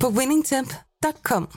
[0.00, 1.48] på winningtemp.com.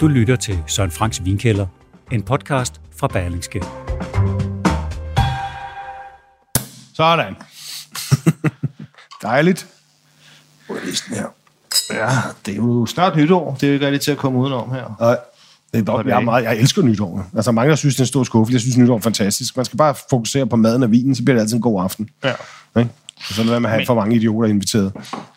[0.00, 1.66] Du lytter til Søren Franks Vinkælder,
[2.12, 3.64] en podcast fra Berlingske.
[6.94, 7.36] Sådan.
[9.22, 9.66] Dejligt.
[10.84, 11.37] Listen her.
[11.90, 12.08] Ja,
[12.46, 13.54] det er jo snart nytår.
[13.54, 14.96] Det er jo ikke rigtig til at komme udenom her.
[15.00, 15.16] Nej,
[15.72, 17.26] det er dog, jeg, er meget, jeg elsker nytår.
[17.36, 18.52] Altså mange, der synes, det er en stor skuffe.
[18.52, 19.56] Jeg synes, nytår er fantastisk.
[19.56, 22.08] Man skal bare fokusere på maden og vinen, så bliver det altid en god aften.
[22.24, 22.32] Ja.
[22.78, 22.90] Ikke?
[23.28, 24.92] Og så lad være med at have Men- for mange idioter inviteret.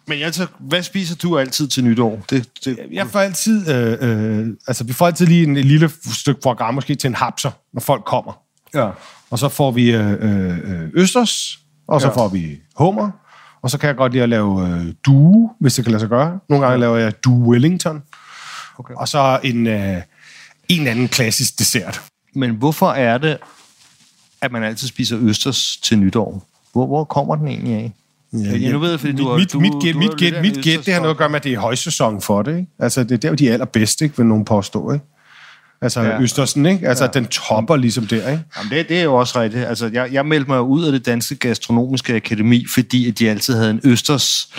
[0.08, 2.20] Men altså, hvad spiser du altid til nytår?
[2.30, 5.90] Det, det, Jeg får altid, øh, øh, altså vi får altid lige en, et lille
[6.14, 8.40] stykke program, måske til en hapser, når folk kommer.
[8.74, 8.90] ja.
[9.30, 12.14] Og så får vi øh, øh, østers, og så Ja.
[12.14, 13.12] får vi hummer,
[13.62, 16.10] og så kan jeg godt lide at lave øh, due, hvis det kan lade sig
[16.10, 16.40] gøre.
[16.50, 18.04] Nogle gange laver jeg due Wellington.
[18.78, 18.94] Okay.
[18.94, 19.98] Og så en, øh,
[20.70, 22.02] en anden klassisk dessert.
[22.36, 23.38] Men hvorfor er det,
[24.42, 26.44] at man altid spiser østers til nytår?
[26.74, 27.92] Hvor, hvor kommer den egentlig af?
[28.34, 30.42] Ja, ja, nu ved jeg, fordi mit, du har- mit, du- mit, gæt, mit, gæt,
[30.42, 32.58] mit gæt, det har noget at gøre med, at det er højsæson for det.
[32.58, 32.68] Ikke?
[32.80, 34.92] Altså, det er der, hvor de er allerbedste, ikke, vil nogen påstå.
[34.92, 35.06] Ikke?
[35.82, 36.22] Altså, Ja.
[36.22, 36.88] Østersen, ikke?
[36.88, 37.10] Altså, ja.
[37.14, 38.44] den topper ligesom der, ikke?
[38.58, 39.66] Jamen, det, det er jo også rigtigt.
[39.66, 43.56] Altså, jeg, jeg meldte mig ud af det danske gastronomiske akademi, fordi at de altid
[43.56, 44.50] havde en østers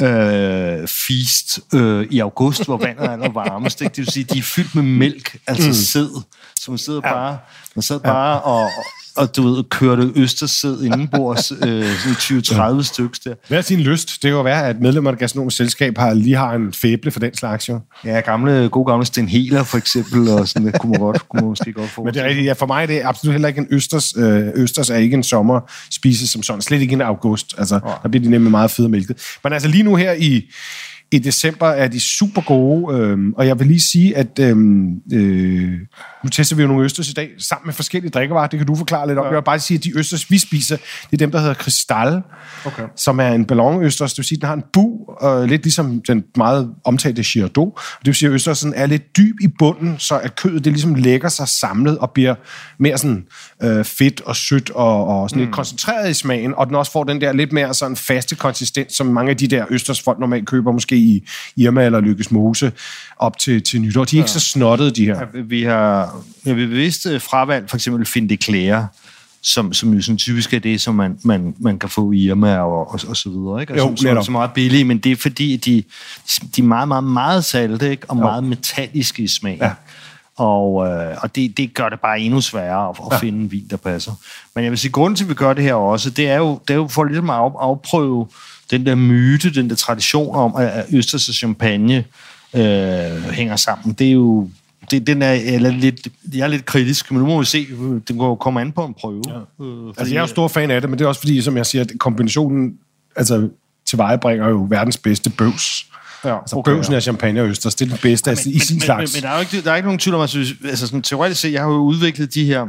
[0.00, 3.80] øh, feast øh, i august, hvor vandet er allervarmest.
[3.80, 3.90] Ikke?
[3.90, 5.74] Det vil sige, de er fyldt med mælk, altså mm.
[5.74, 6.22] sæd.
[6.68, 7.38] Så man sidder bare,
[7.76, 8.70] man sad bare og,
[9.16, 13.34] og du ved, kørte østerssæd indenbords, øh, sådan 20-30 stykker der.
[13.48, 14.08] Hvad er sin lyst?
[14.08, 17.10] Det kan jo være, at medlemmer af det gastronomiske selskab har, lige har en fæble
[17.10, 17.80] for den slags, jo.
[18.04, 21.40] Ja, gamle, gode gamle Sten Heler for eksempel, og sådan, det kunne man, godt, kunne
[21.40, 22.04] man måske godt få.
[22.04, 22.46] Men det er rigtigt.
[22.46, 24.16] Ja, for mig er det absolut heller ikke en østers.
[24.16, 26.62] Øh, østers er ikke en sommer spise som sådan.
[26.62, 27.54] Slet ikke en august.
[27.58, 29.16] Altså, der bliver de nemlig meget fede mælket.
[29.44, 30.42] Men altså lige nu her i,
[31.12, 32.98] i december er de super gode.
[32.98, 34.56] Øh, og jeg vil lige sige, at øh,
[35.12, 35.72] øh,
[36.24, 38.46] nu tester vi jo nogle østers i dag, sammen med forskellige drikkevarer.
[38.46, 39.24] Det kan du forklare lidt om.
[39.24, 39.30] Ja.
[39.30, 42.22] Jeg vil bare sige, at de østers, vi spiser, det er dem, der hedder Kristall,
[42.64, 42.82] Okay.
[42.96, 44.12] som er en ballonøsters.
[44.12, 47.72] Det vil sige, den har en bu, øh, lidt ligesom den meget omtalte Girardot.
[47.98, 50.94] Det vil sige, at østersen er lidt dyb i bunden, så at kødet det ligesom
[50.94, 52.34] lægger sig samlet og bliver
[52.78, 53.24] mere sådan
[53.62, 55.46] øh, fedt og sødt og, og sådan mm.
[55.46, 58.92] lidt koncentreret i smagen, og den også får den der lidt mere sådan faste konsistens,
[58.92, 62.72] som mange af de der østers folk normalt køber måske i Irma eller Lykkes Mose
[63.18, 64.04] op til, til nytår.
[64.04, 65.26] De er ikke så snottede, de her.
[65.44, 68.88] Vi har ja, vi bevidst øh, fravalgt for eksempel Fin de Claire,
[69.42, 72.58] som, som jo sådan typisk er det, som man, man, man kan få i Irma
[72.58, 73.60] og, og, og så videre.
[73.60, 73.72] Ikke?
[73.72, 75.82] Og Jo, som, som, som er meget billige, men det er fordi, de,
[76.56, 78.10] de er meget, meget, meget salte ikke?
[78.10, 78.22] og jo.
[78.22, 79.58] meget metalliske i smagen.
[79.60, 79.72] Ja.
[80.36, 83.18] Og, øh, og det, det gør det bare endnu sværere at, at ja.
[83.18, 84.12] finde en vin, der passer.
[84.54, 86.60] Men jeg vil sige, grunden til, at vi gør det her også, det er jo,
[86.68, 88.26] det er jo for ligesom at af, afprøve
[88.70, 92.04] den der myte, den der tradition om, at østers og champagne
[92.54, 93.92] øh, hænger sammen.
[93.92, 94.48] Det er jo
[94.90, 97.66] det, den er, eller lidt, jeg er lidt kritisk, men nu må vi se.
[98.08, 99.22] Det går komme an på en prøve.
[99.28, 99.64] Ja.
[99.64, 101.56] Øh, Altså, jeg er jo stor fan af det, men det er også fordi, som
[101.56, 102.78] jeg siger, at kombinationen
[103.16, 103.48] altså,
[103.86, 105.86] tilvejebringer jo verdens bedste bøvs.
[106.24, 108.76] Ja, Altså, okay, bøvsen af champagne og østers, det er den bedste men, i sin
[108.76, 109.14] men, slags.
[109.14, 111.02] Men, men, der er jo ikke, der er ikke nogen tvivl om, altså, altså sådan,
[111.02, 112.66] teoretisk set, jeg har jo udviklet de her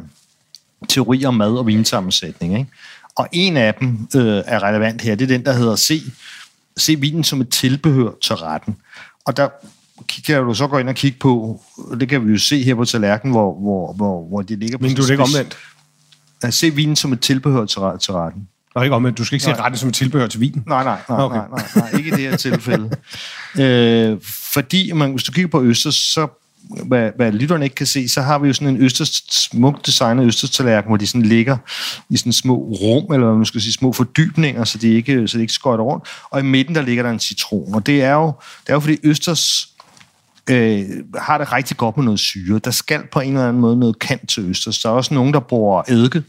[0.87, 2.71] teorier om mad og vinsammensætning, ikke?
[3.19, 6.01] Og en af dem øh, er relevant her, det er den, der hedder se,
[6.77, 8.77] se vinen som et tilbehør til retten.
[9.25, 9.49] Og der
[10.25, 11.61] kan du så gå ind og kigge på,
[11.99, 14.81] det kan vi jo se her på tallerkenen, hvor, hvor, hvor, hvor det ligger på
[14.81, 15.57] Men du er ikke omvendt?
[16.41, 18.47] at se vinen som et tilbehør til, til retten.
[18.75, 19.17] Nå, ikke omvendt.
[19.17, 20.63] Du skal ikke se retten som et tilbehør til vinen.
[20.67, 21.37] Nej, nej, nej, okay.
[21.37, 22.89] nej, nej, nej, ikke i det her tilfælde.
[23.63, 24.17] øh,
[24.53, 26.27] fordi, man, hvis du kigger på Østers, så
[26.69, 30.25] hvad, hvad lytterne ikke kan se, så har vi jo sådan en Østers, smukt designet
[30.25, 31.57] Østers tallerken, hvor de sådan ligger
[32.09, 35.37] i sådan små rum, eller hvad man skal sige, små fordybninger, så de ikke, så
[35.37, 36.07] de ikke skøjter rundt.
[36.29, 37.73] Og i midten, der ligger der en citron.
[37.73, 39.69] Og det er jo, det er jo fordi Østers
[40.49, 40.85] øh,
[41.17, 42.59] har det rigtig godt med noget syre.
[42.59, 44.79] Der skal på en eller anden måde noget kant til Østers.
[44.79, 46.23] Der er også nogen, der bruger eddike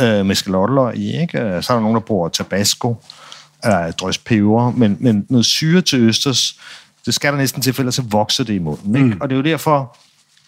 [0.00, 1.40] øh, med skalotteløg i, ikke?
[1.40, 2.96] Øh, så er der nogen, der bruger tabasco, øh,
[3.64, 6.56] eller drøs peber, men, men noget syre til Østers,
[7.06, 8.96] det skal der næsten til, for ellers så vokser det i munden.
[8.96, 9.08] Ikke?
[9.08, 9.20] Mm.
[9.20, 9.96] Og det er jo derfor,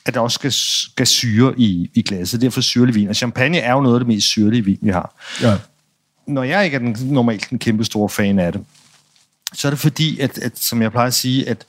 [0.06, 2.41] at der også skal, skal syre i, i glasset.
[2.41, 3.09] Derfor syrlig vin.
[3.09, 5.15] Og champagne er jo noget af det mest syrlige vin, vi har.
[5.43, 5.56] Ja.
[6.27, 8.65] Når jeg ikke er den, normalt en kæmpe store fan af det,
[9.53, 11.67] så er det fordi, at, at som jeg plejer at sige, at,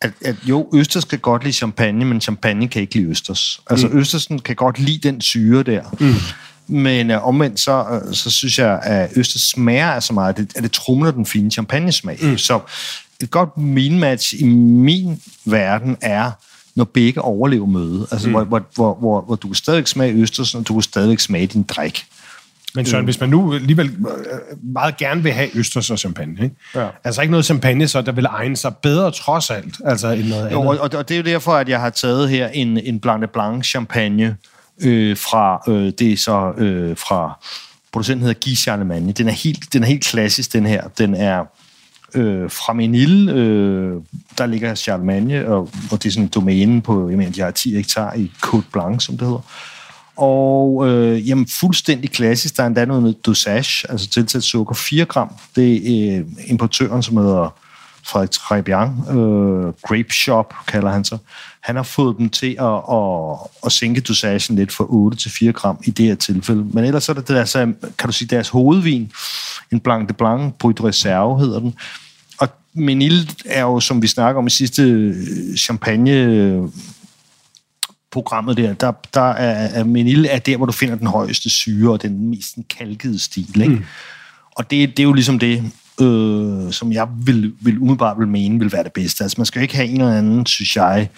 [0.00, 3.60] at, at jo, Østers kan godt lide champagne, men champagne kan ikke lide Østers.
[3.70, 3.98] Altså, mm.
[3.98, 5.96] Østersen kan godt lide den syre der.
[6.00, 6.14] Mm.
[6.74, 10.36] Men uh, omvendt, så, uh, så synes jeg, at Østers smager af så meget, at
[10.36, 12.18] det, at det trumler den fine champagnesmag.
[12.22, 12.38] Mm.
[12.38, 12.60] Så
[13.22, 16.30] et godt mean match i min verden er,
[16.74, 18.06] når begge overlever møde.
[18.10, 18.34] Altså, mm.
[18.34, 21.46] hvor, hvor, hvor, hvor, hvor du kan stadigvæk smage Østers, og du kan stadigvæk smage
[21.46, 22.06] din drik.
[22.74, 26.56] Men Søren, hvis man nu alligevel øh, meget gerne vil have østers og champagne, ikke?
[26.74, 26.88] Ja.
[27.04, 30.52] altså ikke noget champagne, så der vil egne sig bedre trods alt, altså end noget
[30.52, 30.80] jo, andet.
[30.80, 33.26] Og, og det er jo derfor, at jeg har taget her en, en Blanc de
[33.26, 34.36] Blanc champagne
[34.82, 37.38] øh, fra, øh, det er så øh, fra,
[37.92, 39.12] producenten hedder Guy Charlemagne.
[39.12, 40.88] Den er helt, den er helt klassisk, den her.
[40.88, 41.44] Den er
[42.14, 44.02] øh, fra Menil, øh,
[44.38, 47.50] der ligger Charlemagne, og, og det er sådan en domæne på, jeg mener, de har
[47.50, 49.42] 10 hektar i Côte Blanc, som det hedder.
[50.16, 52.56] Og øh, jamen, fuldstændig klassisk.
[52.56, 55.32] Der er endda noget dosage, altså tilsat sukker 4 gram.
[55.56, 55.76] Det
[56.12, 57.54] er øh, importøren, som hedder
[58.08, 61.18] Frederik Trebian, øh, Grape Shop kalder han sig.
[61.60, 65.52] Han har fået dem til at, at, at sænke dosagen lidt fra 8 til 4
[65.52, 66.66] gram i det her tilfælde.
[66.72, 69.12] Men ellers er det deres, kan du sige, deres hovedvin,
[69.72, 71.74] en Blanc de Blanc, Brut Reserve hedder den.
[72.38, 75.14] Og Menil er jo, som vi snakker om i sidste
[75.56, 76.68] champagne
[78.10, 81.92] programmet der, der, der er, er menil er der, hvor du finder den højeste syre
[81.92, 83.60] og den mest kalkede stil.
[83.60, 83.74] Ikke?
[83.74, 83.84] Mm.
[84.56, 88.58] Og det, det er jo ligesom det, øh, som jeg vil, vil umiddelbart vil mene
[88.58, 89.24] vil være det bedste.
[89.24, 91.08] Altså man skal jo ikke have en eller anden, synes jeg,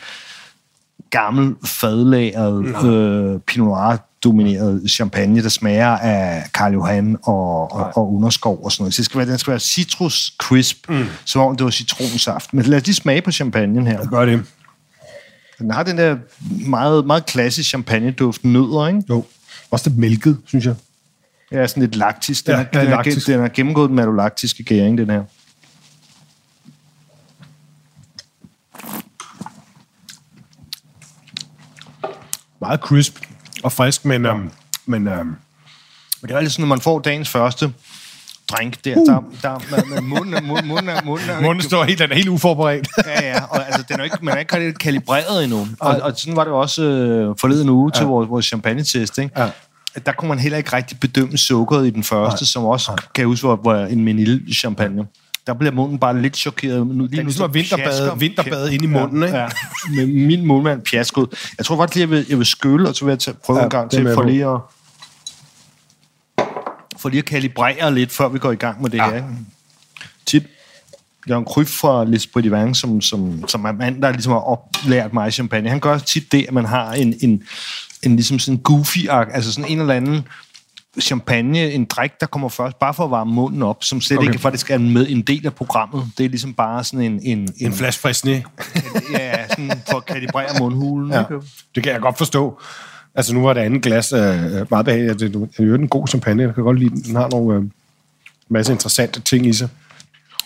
[1.10, 8.14] gammel, fadlagret, øh, Pinot Noir domineret champagne, der smager af Karl Johan og, og, og
[8.14, 8.94] underskov og sådan noget.
[8.94, 11.04] Så det skal være, den skal være citrus crisp, mm.
[11.24, 12.54] som om det var citronsaft.
[12.54, 14.06] Men lad os lige smage på champagnen her.
[14.06, 14.42] Gør det.
[15.58, 16.16] Den har den der
[16.68, 19.02] meget, meget klassisk champagne-duft nødder, ikke?
[19.08, 19.24] Jo.
[19.70, 20.74] Også det mælket, synes jeg.
[21.52, 22.46] Ja, sådan lidt laktisk.
[22.46, 23.26] Den, Ja, ja, ja, den, er, laktisk.
[23.26, 25.22] den har gennemgået den malolaktiske gæring, den her.
[32.60, 33.16] Meget crisp
[33.62, 34.24] og frisk, men...
[34.24, 34.32] Ja.
[34.34, 34.50] Um,
[34.86, 35.36] men um, Men
[36.22, 37.72] det er altid sådan, når man får dagens første
[38.50, 39.06] drink der, uh.
[39.06, 42.14] der, der, med munden, er- munden, munden, er- munden, er- munden står helt, den er
[42.14, 42.88] helt uforberedt.
[43.06, 45.66] Ja, ja, og altså, den er ikke, man er ikke kalibreret endnu.
[45.80, 49.40] Og, og sådan var det også øh, forleden uge til vores, vores champagne-test, ikke?
[49.42, 49.50] Ja.
[50.06, 53.26] Der kunne man heller ikke rigtig bedømme sukkeret i den første, som også kan jeg
[53.26, 55.06] huske, hvor, hvor en menil-champagne.
[55.46, 56.86] Der bliver munden bare lidt chokeret.
[56.86, 59.36] Nu, lige Det nu, ligesom vinterbade, vinterbade ind i munden, ikke?
[59.36, 59.48] Ja,
[59.96, 61.26] med min mundmand pjasket.
[61.58, 63.56] Jeg tror faktisk lige, jeg vil, jeg vil skylle, og så vil jeg tage, prøve
[63.56, 64.60] Ja, ja, en gang til, for lige at
[67.00, 69.10] for lige at kalibrere lidt, før vi går i gang med det Ja.
[69.10, 69.24] her.
[70.26, 70.46] Tit,
[71.28, 75.32] Jørgen Kryf fra Les Bredivans, som, som, som er mand, der ligesom har oplært mig
[75.32, 77.42] champagne, han gør tit det, at man har en, en,
[78.02, 80.24] en ligesom sådan goofy altså sådan en eller anden
[81.00, 84.26] champagne, en drik, der kommer først, bare for at varme munden op, som slet Okay.
[84.26, 84.32] okay.
[84.32, 86.10] ikke faktisk er med en del af programmet.
[86.18, 87.20] Det er ligesom bare sådan en...
[87.22, 88.44] En, En flaske frisk sne.
[89.18, 91.12] ja, sådan for at kalibrere mundhulen.
[91.12, 91.20] Ja.
[91.20, 91.46] ikke?
[91.74, 92.60] Det kan jeg godt forstå.
[93.14, 94.20] Altså, nu var det andet glas øh,
[94.70, 95.20] meget behageligt.
[95.20, 96.42] Det er jo en god champagne.
[96.42, 97.02] Jeg kan godt lide den.
[97.02, 97.64] Den har nogle øh,
[98.48, 99.68] masse interessante ting i sig.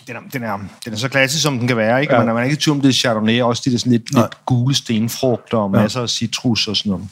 [0.07, 2.13] Den er, den, er, den er så klassisk, som den kan være, ikke?
[2.13, 2.19] Ja.
[2.19, 2.25] Ja.
[2.25, 3.91] Man er man er ikke i tvivl om, det er Chardonnay, også de der sådan
[3.91, 7.07] lidt, lidt gule stenfrugter og masser af citrus og sådan noget.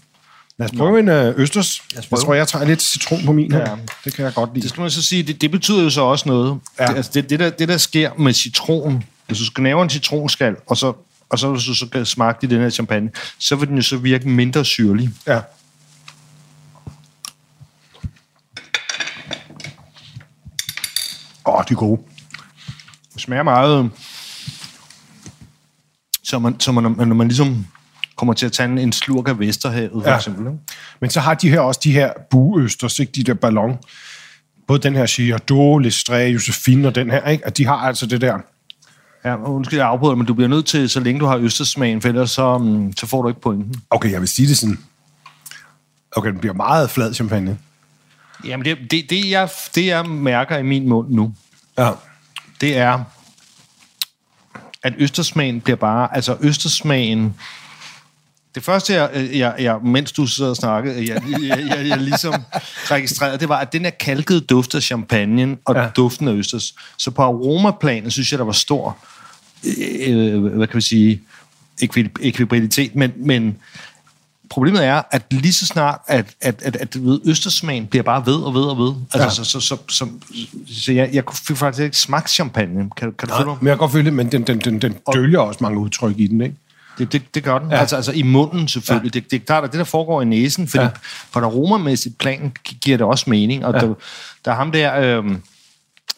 [0.57, 1.81] Lad os prøve en øh, østers.
[1.95, 2.21] Jeg prøve.
[2.21, 3.59] tror, jeg tager lidt citron på min her.
[3.59, 3.75] Ja.
[4.05, 4.61] Det kan jeg godt lide.
[4.61, 6.59] Det skal man så sige, det, det betyder jo så også noget.
[6.79, 6.87] Ja.
[6.87, 9.89] Det, altså det, det, der, det, der sker med citron, hvis du skal lave en
[9.89, 10.93] citronskal, og så,
[11.29, 13.81] og så hvis du så kan smage i den her champagne, så vil den jo
[13.81, 15.09] så virke mindre syrlig.
[15.27, 15.39] Ja.
[21.45, 22.01] Åh, oh, de er gode.
[23.13, 23.91] Det smager meget,
[26.23, 27.67] så man, så man, når man ligesom
[28.15, 30.15] kommer til at tage en, slurk af Vesterhavet, for Ja.
[30.15, 30.47] eksempel.
[30.47, 30.59] Ikke?
[30.99, 33.11] Men så har de her også de her buøsters, ikke?
[33.11, 33.77] de der ballon.
[34.67, 37.45] Både den her Girardot, Lestrade, Josephine og den her, ikke?
[37.47, 38.37] at de har altså det der.
[39.25, 42.09] Ja, undskyld, jeg afbryder, men du bliver nødt til, så længe du har østersmagen, for
[42.09, 43.75] ellers så, um, så får du ikke pointen.
[43.89, 44.79] Okay, jeg vil sige det sådan.
[46.11, 47.57] Okay, den bliver meget flad champagne.
[48.45, 51.33] Jamen, det, det, det, jeg, det jeg mærker i min mund nu,
[51.77, 51.91] Ja.
[52.61, 53.03] det er,
[54.83, 56.15] at østersmagen bliver bare...
[56.15, 57.35] Altså, østersmagen...
[58.55, 62.33] Det første, jeg, jeg, jeg mens du sidder og snakkede, jeg, jeg, jeg, jeg ligesom
[62.91, 65.87] registrerede, det var, at den her kalkede duft af champagne og Ja.
[65.95, 66.75] duften af østers.
[66.97, 68.97] Så på aromaplanen synes jeg, der var stor,
[70.07, 71.21] øh, hvad kan vi sige,
[71.83, 73.57] ekvi- ekvibilitet, men, men
[74.49, 78.35] problemet er, at lige så snart, at, at, at, at ved, østersmagen bliver bare ved
[78.35, 78.93] og ved og ved.
[79.13, 79.29] Altså, Ja.
[79.29, 80.07] så, så, så, så,
[80.71, 82.89] så jeg, jeg fik faktisk ikke smagt champagne.
[82.97, 83.57] Kan, kan du følge mig?
[83.61, 86.19] Men jeg kan godt føle det, men den, den, den, den dølger også mange udtryk
[86.19, 86.55] i den, ikke?
[86.97, 87.71] Det, det, det gør den.
[87.71, 87.77] Ja.
[87.77, 89.15] Altså, altså i munden selvfølgelig.
[89.15, 89.19] Ja.
[89.19, 90.89] Det, det er klart, at det, der foregår i næsen, fordi Ja.
[91.33, 93.65] på et aromamæssigt plan gi- giver det også mening.
[93.65, 93.79] Og Ja.
[93.79, 93.93] der,
[94.45, 95.23] der er ham der, øh,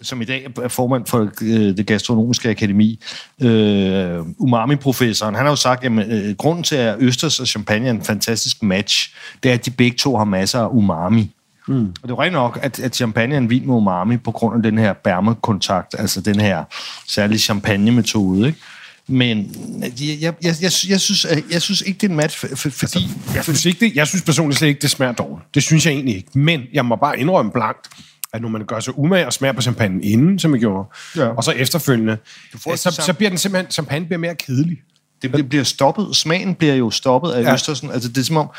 [0.01, 2.99] som i dag er formand for øh, det gastronomiske akademi,
[3.41, 7.91] øh, umami-professoren, han har jo sagt, at øh, grunden til, at Østers og champagne er
[7.91, 11.31] en fantastisk match, det er, at de begge to har masser af umami.
[11.67, 11.85] Mm.
[12.03, 14.55] Og det er rent nok, at, at champagne er en vin med umami på grund
[14.55, 16.63] af den her bærmekontakt, altså den her
[17.07, 18.59] særlige champagne-metode, ikke?
[19.07, 22.47] Men jeg, jeg, jeg, jeg, jeg, synes, jeg synes ikke, det er en match, for,
[22.47, 22.79] for, fordi...
[22.79, 25.47] Altså, jeg, synes ikke, det, jeg synes personligt slet ikke, det smager dårligt.
[25.53, 26.39] Det synes jeg egentlig ikke.
[26.39, 27.87] Men jeg må bare indrømme blankt,
[28.33, 31.27] at når man gør sig umage og smager på champagne inden, som jeg gjorde, ja.
[31.27, 32.17] og så efterfølgende,
[32.51, 34.77] så, så, så bliver den simpelthen, champagne bliver mere kedelig.
[35.21, 36.15] Det, det bliver stoppet.
[36.15, 37.53] Smagen bliver jo stoppet af ja.
[37.53, 37.91] Østersen.
[37.91, 38.49] Altså, det er som om,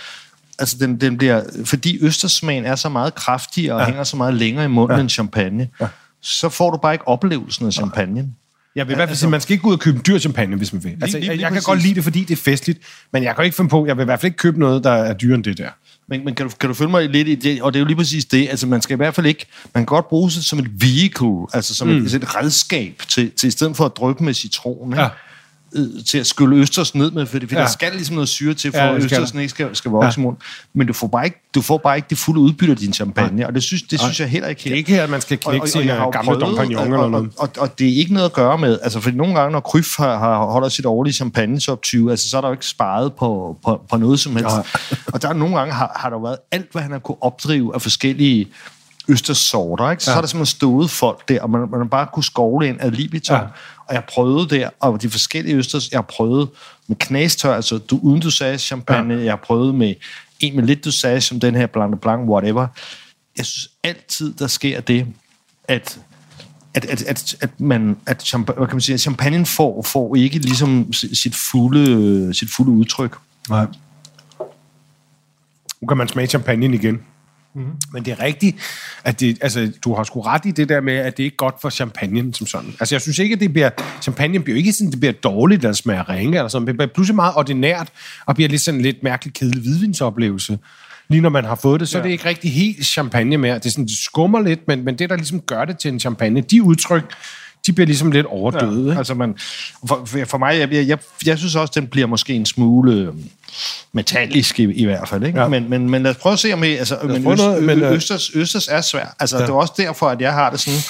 [0.59, 3.87] altså den, den bliver, fordi Østersmagen er så meget kraftigere og ja.
[3.87, 5.00] hænger så meget længere i munden ja.
[5.00, 5.87] end champagne, ja.
[6.21, 8.29] så får du bare ikke oplevelsen af champagne.
[8.76, 10.18] Jeg vil i hvert fald sige, man skal ikke gå ud og købe en dyr
[10.18, 10.90] champagne, hvis man vil.
[10.90, 12.78] Altså, lige, lige, jeg, jeg kan godt lide det, fordi det er festligt,
[13.12, 14.90] men jeg kan ikke finde på, jeg vil i hvert fald ikke købe noget, der
[14.90, 15.71] er dyrere end det der.
[16.09, 17.62] Men, men kan, du, kan du følge mig lidt i det?
[17.62, 18.49] Og det er jo lige præcis det.
[18.49, 19.47] Altså, man skal i hvert fald ikke...
[19.75, 22.04] Man kan godt bruge det som et vehicle, altså som mm.
[22.04, 24.92] et, et redskab, til, til i stedet for at dryppe med citron.
[24.92, 25.02] Ikke?
[25.02, 25.09] Ja
[25.76, 27.61] øh, til at skylle østers ned med, fordi, fordi ja.
[27.61, 30.23] der skal ligesom noget syre til, for ja, at østersen ikke skal, skal vokse ja.
[30.23, 30.37] mund.
[30.75, 33.40] Men du får, bare ikke, du får bare ikke det fulde udbytte af din champagne,
[33.40, 33.47] ja.
[33.47, 34.61] og det synes, det synes jeg heller ikke.
[34.64, 37.14] Det er ikke her, at man skal knække sine gamle dompagnon eller noget.
[37.14, 39.61] Og, og, og, det er ikke noget at gøre med, altså fordi nogle gange, når
[39.61, 42.66] Kryf har, har holder sit årlige champagne op 20, altså så er der jo ikke
[42.66, 44.56] sparet på, på, på noget som helst.
[44.56, 44.97] Ja.
[45.06, 47.75] og der er nogle gange, har, har der været alt, hvad han har kunne opdrive
[47.75, 48.49] af forskellige
[49.08, 50.04] østersorter, ikke?
[50.04, 50.14] Så, ja.
[50.14, 52.90] så er der simpelthen stået folk der, og man, man bare kunne skovle ind ad
[52.90, 53.36] libitum.
[53.36, 53.42] Ja.
[53.86, 56.48] Og jeg prøvede der, og de forskellige østers, jeg prøvet
[56.86, 59.25] med knastør, altså du, uden du sagde champagne, ja.
[59.25, 59.94] jeg prøvet med
[60.40, 62.66] en med lidt du sagde, som den her Blanc Blanc, whatever.
[63.36, 65.06] Jeg synes altid, der sker det,
[65.68, 65.98] at
[66.75, 70.16] at, at, at, at, man, at champagne, hvad kan man sige, at champagne får, får
[70.16, 73.16] ikke ligesom sit fulde, sit fulde udtryk.
[73.48, 73.66] Nej.
[75.80, 77.00] Nu kan man smage champagne igen.
[77.56, 77.72] Mm-hmm.
[77.92, 78.56] Men det er rigtigt,
[79.04, 81.36] at det, altså, du har sgu ret i det der med, at det ikke er
[81.36, 82.75] godt for champagne som sådan.
[82.80, 83.70] Altså, jeg synes ikke, at det bliver,
[84.02, 86.66] champagne bliver ikke sådan, det bliver dårligt, eller smager ringe, eller sådan.
[86.66, 87.88] Det bliver pludselig meget ordinært,
[88.26, 90.58] og bliver lidt sådan lidt mærkelig kedelig hvidvinsoplevelse.
[91.08, 92.00] Lige når man har fået det, så ja.
[92.00, 93.54] er det ikke rigtig helt champagne mere.
[93.54, 96.00] Det, er sådan, det skummer lidt, men, men det, der ligesom gør det til en
[96.00, 97.14] champagne, de udtryk,
[97.66, 98.92] de bliver ligesom lidt overdøde.
[98.92, 99.35] Ja, altså man,
[99.88, 103.25] for, for mig, jeg, jeg, jeg, jeg synes også, den bliver måske en smule øhm,
[103.92, 105.25] metallisk i, i hvert fald.
[105.25, 105.40] Ikke?
[105.40, 105.49] Ja.
[105.49, 107.82] Men, men, men lad os prøve at se, om I, altså, men øst, noget, men,
[107.82, 109.16] øh, Østers, Østers er svær.
[109.20, 109.42] Altså, ja.
[109.42, 110.80] Det er også derfor, at jeg har det sådan...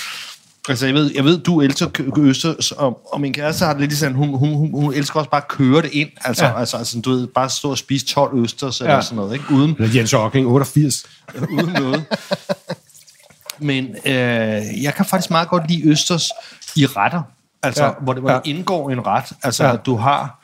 [0.68, 3.99] Altså, jeg ved, jeg ved du elsker Østers, og, og min kæreste har det lidt
[3.99, 6.09] sådan, hun, hun, hun, hun elsker også bare at køre det ind.
[6.25, 6.61] Altså, ja.
[6.61, 8.85] altså, altså du ved, bare stå og spise 12 Østers ja.
[8.85, 9.45] eller sådan noget, ikke?
[9.50, 11.06] Uden, eller Jens Hocking, 88.
[11.50, 12.04] uden noget.
[13.59, 14.13] Men øh,
[14.83, 16.31] jeg kan faktisk meget godt lide Østers
[16.77, 17.23] i retter.
[17.63, 17.91] Altså, ja.
[18.01, 18.37] hvor det, hvor ja.
[18.37, 19.33] det indgår en ret.
[19.43, 19.77] Altså, ja.
[19.77, 20.41] du har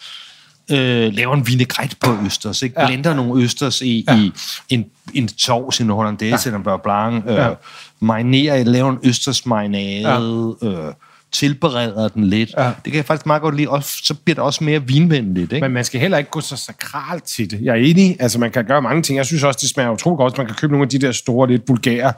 [0.71, 2.81] øh, laver en vinaigrette på østers, ikke?
[2.81, 2.87] Ja.
[2.87, 4.16] blender nogle østers i, ja.
[4.16, 4.33] i
[4.69, 6.57] en, en sovs, en hollandaise, ja.
[6.57, 7.50] en beurre blanc, øh, ja.
[8.00, 10.69] marinerer, laver en østers marinade, ja.
[10.69, 10.92] øh,
[11.33, 12.50] tilbereder den lidt.
[12.59, 12.64] Ja.
[12.64, 13.69] Det kan jeg faktisk meget godt lide.
[13.69, 15.52] Og så bliver det også mere vinvenligt.
[15.52, 15.64] Ikke?
[15.64, 17.61] Men man skal heller ikke gå så sakralt til det.
[17.62, 18.16] Jeg er enig.
[18.21, 19.16] Altså, man kan gøre mange ting.
[19.16, 20.38] Jeg synes også, det smager utroligt godt.
[20.38, 22.12] Man kan købe nogle af de der store, lidt vulgære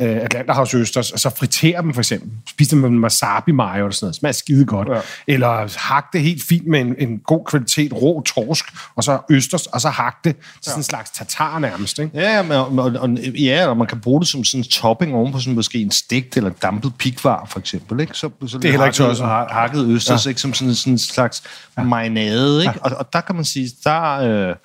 [0.00, 2.30] øh, Atlanterhavsøsters, og så fritere dem for eksempel.
[2.48, 4.16] Spise dem med wasabi mayo eller sådan noget.
[4.16, 4.88] Smager skide godt.
[4.88, 5.00] Ja.
[5.26, 8.64] Eller hakke det helt fint med en, en god kvalitet rå torsk,
[8.96, 11.98] og så østers, og så hakke det til sådan en slags tartar nærmest.
[11.98, 12.18] Ikke?
[12.20, 15.32] Ja, og, og, og, ja, og man kan bruge det som sådan en topping oven
[15.32, 18.00] på sådan måske en stegt eller dampet pikvar, for eksempel.
[18.00, 18.14] Ikke?
[18.14, 19.26] Så, så det er heller ikke tosset.
[19.26, 20.28] Hakket østers, ja.
[20.28, 20.40] ikke?
[20.40, 21.42] som sådan, sådan en slags
[21.78, 21.82] ja.
[21.82, 22.60] marinade.
[22.60, 22.74] Ikke?
[22.84, 22.90] Ja.
[22.90, 24.56] Og, og der kan man sige, der, øh,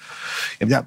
[0.61, 0.81] jamen, der,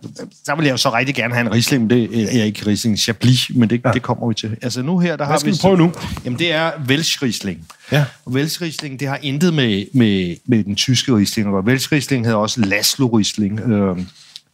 [0.47, 2.99] der vil jeg jo så rigtig gerne have en Riesling, men det er ikke Riesling,
[2.99, 3.93] Chablis, men det, ja.
[3.93, 4.57] det kommer til.
[4.63, 5.57] Altså nu her, der Hvad har vi...
[5.61, 5.93] prøve nu?
[6.25, 7.69] Jamen det er Welsch Riesling.
[7.93, 8.05] Ja.
[8.25, 12.25] Og Welsch Riesling, det har intet med, med, med den tyske Riesling og Welsch Riesling
[12.25, 13.61] hedder også Laszlo Riesling.
[13.61, 13.97] Øh,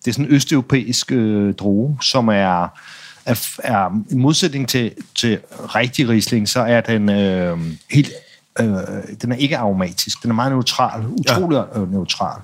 [0.05, 2.63] det er sådan en østeuropæisk øh, droge, som er,
[3.25, 7.59] er, er i modsætning til, til rigtig Riesling, så er den øh,
[7.91, 8.13] helt
[8.61, 8.67] øh,
[9.23, 10.23] den er ikke aromatisk.
[10.23, 11.81] Den er meget neutral, utrolig ja.
[11.81, 12.41] øh, neutral.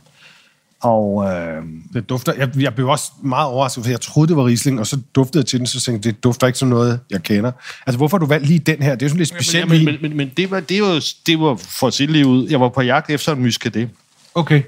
[0.83, 1.62] Og, øh,
[1.93, 4.87] det dufter, jeg, jeg blev også meget overrasket, for jeg troede, det var Riesling, og
[4.87, 7.53] så duftede jeg til den, så tænkte jeg, det dufter ikke som noget, jeg kender.
[7.87, 8.95] Altså, hvorfor har du valgt lige den her?
[8.95, 9.69] Det er jo sådan lidt specielt.
[9.69, 12.49] Men, men, men, men det, var, det, var, det var for at lige ud.
[12.49, 13.89] Jeg var på jagt efter en muscadet.
[14.35, 14.62] Okay.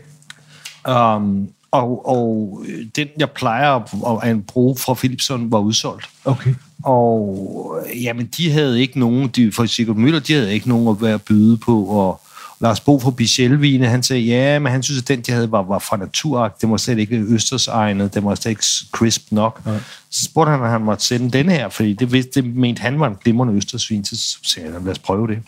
[0.89, 2.63] Um, og, og
[2.97, 6.09] den, jeg plejer at, at bruge fra Philipson, var udsolgt.
[6.25, 6.55] Okay.
[6.83, 11.03] Og jamen, de havde ikke nogen, de, for Sigurd Møller, de havde ikke nogen at
[11.03, 12.21] være byde på, og
[12.65, 15.63] Lars Bo fra Bichelvine, han sagde, ja, men han synes, at den, de havde, var,
[15.63, 16.61] var fra naturagt.
[16.61, 18.15] Det var slet ikke Østers egnet.
[18.15, 19.61] Det var slet ikke crisp nok.
[19.67, 19.79] Ja.
[20.11, 23.01] Så spurgte han, at han måtte sende den her, fordi det, vidste, det mente han
[23.01, 24.05] var en glimrende Østersvin.
[24.05, 25.39] Så sagde han, lad os prøve det.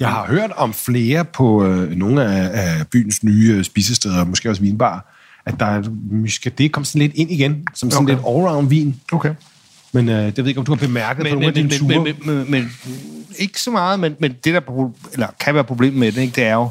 [0.00, 4.50] Jeg har hørt om flere på øh, nogle af, af byens nye øh, spisesteder, måske
[4.50, 5.14] også vinbar,
[5.46, 8.14] at der er muscadet kom sådan lidt ind igen, som sådan okay.
[8.14, 9.00] lidt allround vin.
[9.12, 9.34] Okay.
[9.92, 11.68] Men øh, det ved jeg ikke, om du har bemærket men, på nogle af men,
[11.68, 12.04] dine men, ture.
[12.04, 12.70] men, men, men, men,
[13.38, 16.44] ikke så meget, men, men det, der eller, kan være problemet med det, ikke, det
[16.44, 16.68] er jo,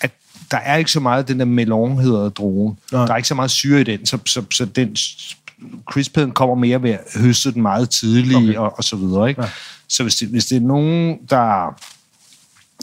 [0.00, 0.10] at
[0.50, 2.78] der er ikke så meget den der melon, hedder drogen.
[2.92, 3.06] Nej.
[3.06, 4.96] Der er ikke så meget syre i den, så, så, så den
[5.90, 8.54] crispheden kommer mere ved at høste den meget tidligt, okay.
[8.54, 9.28] og, og så videre.
[9.28, 9.42] Ikke?
[9.42, 9.48] Ja.
[9.88, 11.74] Så hvis det, hvis det er nogen, der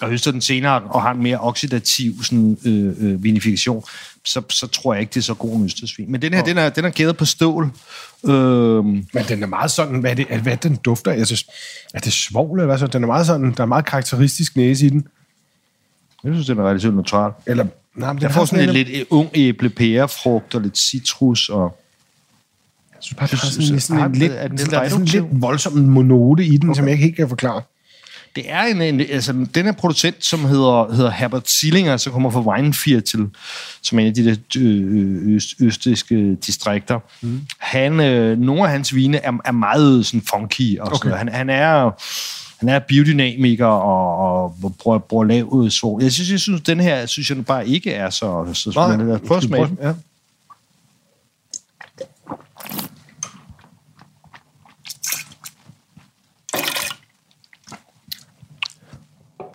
[0.02, 3.84] og høster den senere og har en mere oxidativ sådan, øh, øh, vinifikation,
[4.26, 6.12] så, så tror jeg ikke, det er så god en østersvin.
[6.12, 6.48] Men den her, oh.
[6.48, 7.72] den er, den er gæret på stål.
[8.26, 11.12] Øh, Men den er meget sådan, hvad er det, hvad er den dufter?
[11.12, 11.16] af?
[11.18, 11.46] Altså,
[11.94, 12.88] er det svovl eller hvad så?
[12.88, 15.08] Den er meget sådan, der er meget karakteristisk næse i den.
[16.24, 17.32] jeg synes, den er relativt neutral.
[17.46, 20.62] Eller, nej, men den Jeg får sådan en en- lidt øh, ung æble, pærefrugt og
[20.62, 21.50] lidt citrus.
[21.50, 21.78] Og
[22.94, 25.06] Jeg synes bare, det synes, sådan, at- sådan en er lidt, den der er sådan
[25.06, 26.78] lidt voldsom monote i den, okay.
[26.78, 27.62] som jeg ikke helt kan forklare.
[28.36, 32.30] Det er en, en altså, den her producent, som hedder, hedder Herbert Sillinger, som kommer
[32.30, 33.30] fra Weinviertel,
[33.84, 37.00] som er en af de der øh, øst, østiske distrikter.
[37.22, 37.42] Mm.
[37.60, 40.80] Han, øh, nogle af hans vine er, er meget sådan funky.
[40.80, 41.10] Og okay.
[41.10, 41.92] Han, han er
[42.60, 46.04] han er biodynamiker og, og bruger, bruger lav svovl.
[46.04, 48.46] Jeg synes, jeg synes, den her synes jeg bare ikke er så...
[48.54, 49.70] så os prøve at smage.
[49.82, 49.94] Ja.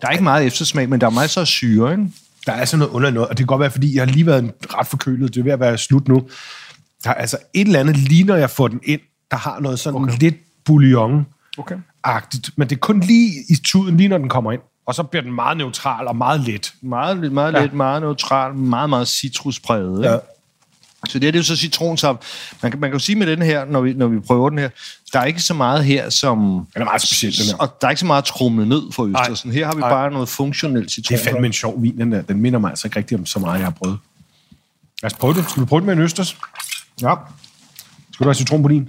[0.03, 2.07] Der er ikke meget eftersmag, men der er meget så syre, ikke?
[2.47, 4.27] Der er sådan noget under noget, og det kan godt være, fordi jeg har lige
[4.27, 5.35] været ret forkølet.
[5.35, 6.23] Det er ved at være slut nu.
[7.05, 9.01] Der er altså et eller andet, lige når jeg får den ind,
[9.31, 10.19] der har noget sådan okay.
[10.19, 10.35] lidt
[10.65, 11.27] bouillon
[11.59, 11.77] Okay.
[12.05, 14.61] agtigt men det er kun lige i tuden, lige når den kommer ind.
[14.87, 16.73] Og så bliver den meget neutral og meget let.
[16.83, 17.61] Meget, lidt- meget Ja.
[17.63, 19.99] lidt, meget neutral, meget, meget citruspræget.
[20.05, 20.11] ikke?
[20.13, 20.19] Ja.
[21.09, 22.19] Så det her det er jo så citronsaft.
[22.63, 24.59] Man kan, man kan jo sige med den her, når vi, når vi prøver den
[24.59, 24.69] her,
[25.13, 26.39] der er ikke så meget her, som...
[26.75, 27.57] Den er meget speciel, den her.
[27.57, 29.53] Og der er ikke så meget trumlet ned for Østersen.
[29.53, 29.91] Her har vi Nej.
[29.91, 31.19] bare noget funktionelt Det citron.
[31.19, 32.23] er fandme en sjov vin, den der.
[32.23, 33.99] Den minder mig altså ikke rigtig om så meget, jeg har prøvet.
[35.03, 35.51] Lad os prøve det.
[35.51, 36.37] Skal du prøve det med en østers?
[37.03, 37.15] Ja,
[38.13, 38.89] Skal du have citron på din?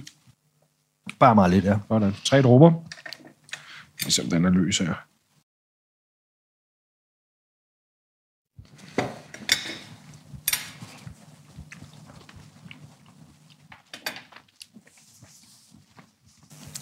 [1.18, 1.76] bare meget lidt, ja.
[1.88, 2.16] Sådan.
[2.24, 2.72] Tre dråber.
[4.02, 4.94] Ligesom den er løs her.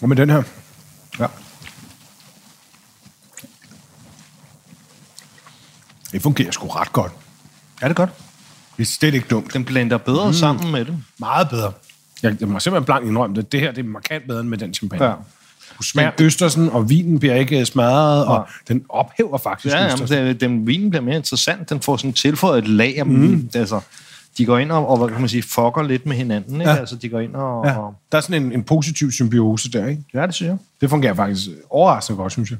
[0.01, 0.43] Og med den her.
[1.19, 1.25] Ja.
[6.11, 7.11] Det fungerer sgu ret godt.
[7.81, 8.09] Er det godt?
[8.77, 9.53] Det er slet ikke dumt.
[9.53, 10.33] Den blender bedre mm.
[10.33, 11.03] sammen med det.
[11.19, 11.71] Meget bedre.
[12.23, 13.51] Jeg, jeg må simpelthen blankt indrømme det.
[13.51, 15.05] Det her det er markant bedre end med den champagne.
[15.05, 15.13] Ja.
[15.77, 20.39] Du smager Østersen, og vinen bliver ikke smadret, og den ophæver faktisk Ja, jamen, den,
[20.39, 21.69] den vinen bliver mere interessant.
[21.69, 23.49] Den får sådan tilføjet et lag af mm.
[23.53, 23.81] altså,
[24.37, 26.61] de går ind og, og, hvad kan man sige, fucker lidt med hinanden.
[26.61, 26.71] Ikke?
[26.71, 26.77] Ja.
[26.77, 27.65] Altså, de går ind og...
[27.65, 30.03] Ja, og der er sådan en, en positiv symbiose der, ikke?
[30.13, 30.57] ja, det synes jeg.
[30.81, 32.59] Det fungerer faktisk overraskende godt, synes jeg.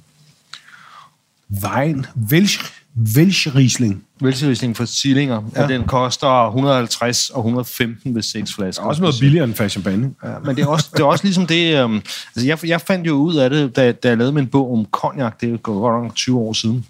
[1.63, 2.74] Wein, Welsch,
[3.16, 4.04] Welsch Riesling.
[4.22, 5.62] Vælserisling for Sillinger, ja.
[5.62, 5.68] Ja.
[5.68, 8.84] den koster 150 og 115 ved seks flasker.
[8.84, 10.13] Også noget billigere end Fashion Champagne.
[10.24, 11.84] Ja, men det er også, det er også ligesom det...
[11.84, 11.96] Um,
[12.36, 14.86] altså jeg, jeg fandt jo ud af det, da, da jeg lavede min bog om
[14.92, 16.86] cognac, det er jo godt nok 20 år siden.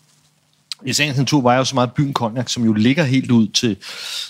[0.85, 3.47] I sagens natur var jeg jo så meget byen Cognac, som jo ligger helt ud
[3.47, 3.77] til,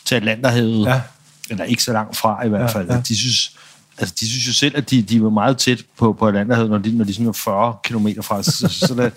[0.06, 0.86] til Atlanterhavet.
[0.86, 1.02] Ja.
[1.50, 2.90] Eller ikke så langt fra i hvert Ja, fald.
[2.92, 3.02] ja.
[3.08, 3.52] De synes,
[3.98, 6.78] altså, de synes jo selv, at de, de var meget tæt på, på Atlanterhavet, når
[6.78, 8.44] de, når de sådan var 40 km fra.
[8.44, 9.10] Så, så, så, der-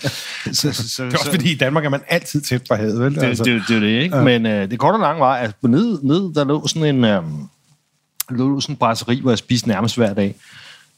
[0.52, 3.00] så, så, så, Det er også fordi, i Danmark er man altid tæt på havet,
[3.00, 3.14] vel?
[3.14, 3.44] det, altså.
[3.44, 4.16] det, det er jo det, ikke?
[4.16, 4.22] Ja.
[4.24, 7.22] Men øh, det korte og lange var, at ned, ned der lå sådan en øh,
[8.30, 10.34] lå sådan en brasserie, hvor jeg spiste nærmest hver dag,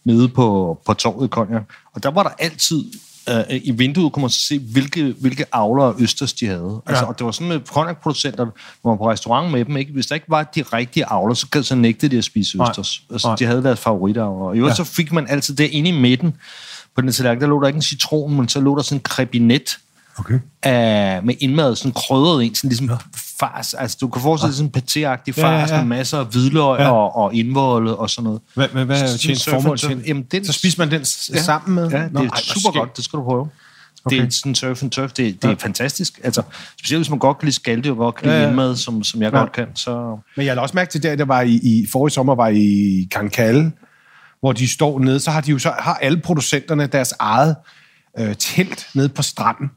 [0.04, 1.62] nede på, på torvet i Cognac.
[1.94, 2.84] Og der var der altid,
[3.30, 6.80] øh, i vinduet kunne man så se, hvilke, hvilke avlere Østers de havde.
[6.86, 7.08] Altså, Ja.
[7.08, 8.44] og det var sådan med Cognac-producenter,
[8.82, 9.92] hvor man var på restaurant med dem, ikke?
[9.92, 12.70] hvis der ikke var de rigtige avler, så, så nægtede de at spise Nej.
[12.70, 13.02] Østers.
[13.12, 13.36] Altså, Nej.
[13.36, 14.44] de havde deres favoritavler.
[14.46, 14.84] Og i øvrigt Ja.
[14.84, 16.34] så fik man altid det inde i midten,
[16.96, 19.02] på den tallerken, der lå der ikke en citron, men så lå der sådan en
[19.02, 19.76] krebinet,
[20.18, 20.38] Okay.
[20.62, 22.96] af, med indmad, sådan krydret en, sådan ligesom ja.
[23.40, 23.74] fars.
[23.74, 25.76] Altså, du kan forestille dig sådan en paté-agtig Ja, ja, fars ja.
[25.76, 26.84] med masser af hvidløg Ja.
[26.84, 26.90] ja.
[26.92, 28.40] og, og indvolde og sådan noget.
[28.54, 30.02] Hvad, hvad, hvad er tjent formål til?
[30.06, 31.88] Jamen, den- så spiser man den s- sammen med?
[31.90, 33.48] Ja, det Nå, er ej, super godt, det skal du prøve.
[34.04, 34.16] Okay.
[34.20, 36.20] Det er sådan surf and turf, det, det er fantastisk.
[36.24, 36.42] Altså,
[36.78, 38.50] specielt hvis man godt kan lide skalte og godt kan lide Ja, ja, ja.
[38.50, 39.36] indmad, som, som jeg Ja.
[39.38, 39.42] ja.
[39.42, 40.18] godt kan, så...
[40.36, 43.08] Men jeg har også mærke til, der, der var i, i forrige sommer, var i
[43.10, 43.72] Cancale,
[44.40, 47.56] hvor de står nede, så har de jo så har alle producenterne deres eget
[48.18, 49.70] øh, telt nede på stranden.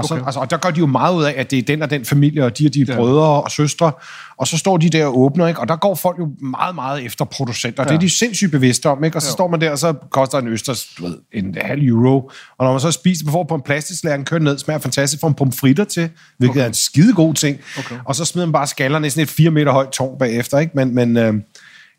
[0.00, 0.24] Og, så, Okay.
[0.26, 2.04] altså, og der gør de jo meget ud af, at det er den og den
[2.04, 2.96] familie, og de og de ja.
[2.96, 3.92] brødre og søstre.
[4.36, 5.60] Og så står de der og åbner, ikke?
[5.60, 7.82] og der går folk jo meget, meget efter producenter.
[7.82, 7.88] Ja.
[7.88, 9.16] Det er de sindssygt bevidste om, ikke?
[9.16, 9.32] Og så ja.
[9.32, 12.30] står man der, og så koster en østers, du ved, en halv euro.
[12.58, 15.28] Og når man så spiser, man får på en plastikslærken, kører ned, smager fantastisk, får
[15.28, 16.62] en pomfritter til, hvilket okay.
[16.62, 17.58] er en skide god ting.
[17.78, 17.96] Okay.
[18.04, 20.72] Og så smider man bare skallerne i sådan et 4 meter højt tårn bagefter, ikke?
[20.74, 21.34] Men, men øh,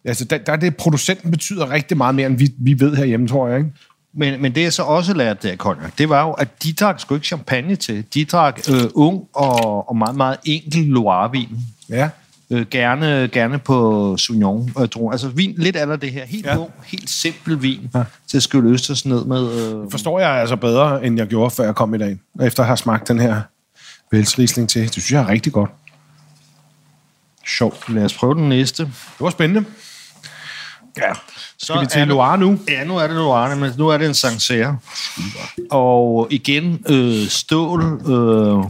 [0.06, 3.28] altså, der, der er det, producenten betyder rigtig meget mere, end vi, vi ved herhjemme,
[3.28, 3.72] tror jeg, ikke?
[4.14, 7.00] Men, men det jeg så også lærte der Cognac, det var jo, at de drak
[7.00, 8.06] sgu ikke champagne til.
[8.14, 11.50] De drak øh, ung og, og meget, meget enkel Loire-vin.
[11.90, 12.10] Ja.
[12.50, 14.70] Øh, gerne, gerne på Sauvignon.
[14.80, 16.26] Øh, altså vin, lidt af det her.
[16.26, 16.58] Helt Ja.
[16.58, 18.04] ung, helt simpel vin ja.
[18.28, 19.52] til at skylle østers ned med.
[19.52, 22.18] Øh, Forstår jeg altså bedre, end jeg gjorde, før jeg kom i dag.
[22.42, 23.42] Efter at have smagt den her
[24.12, 24.82] velsrisling til.
[24.82, 25.70] Det synes jeg er rigtig godt.
[27.48, 27.90] Sjovt.
[27.90, 28.84] lad os prøve den næste.
[28.84, 29.66] Det var spændende.
[30.98, 31.14] Ja.
[31.58, 32.60] Så Skal vi er til Loire nu?
[32.70, 34.78] Ja, nu er det Loire, men nu er det en Sancerre.
[35.72, 38.64] Og igen, øh, stål, øh,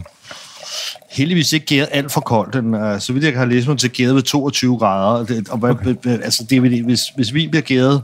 [1.10, 2.54] heldigvis ikke gæret alt for koldt.
[2.54, 5.42] Den er, så vidt jeg har læst mig til, gæret ved 22 grader.
[5.50, 5.96] Og okay.
[6.06, 8.02] altså, det, hvis, hvis vin bliver gæret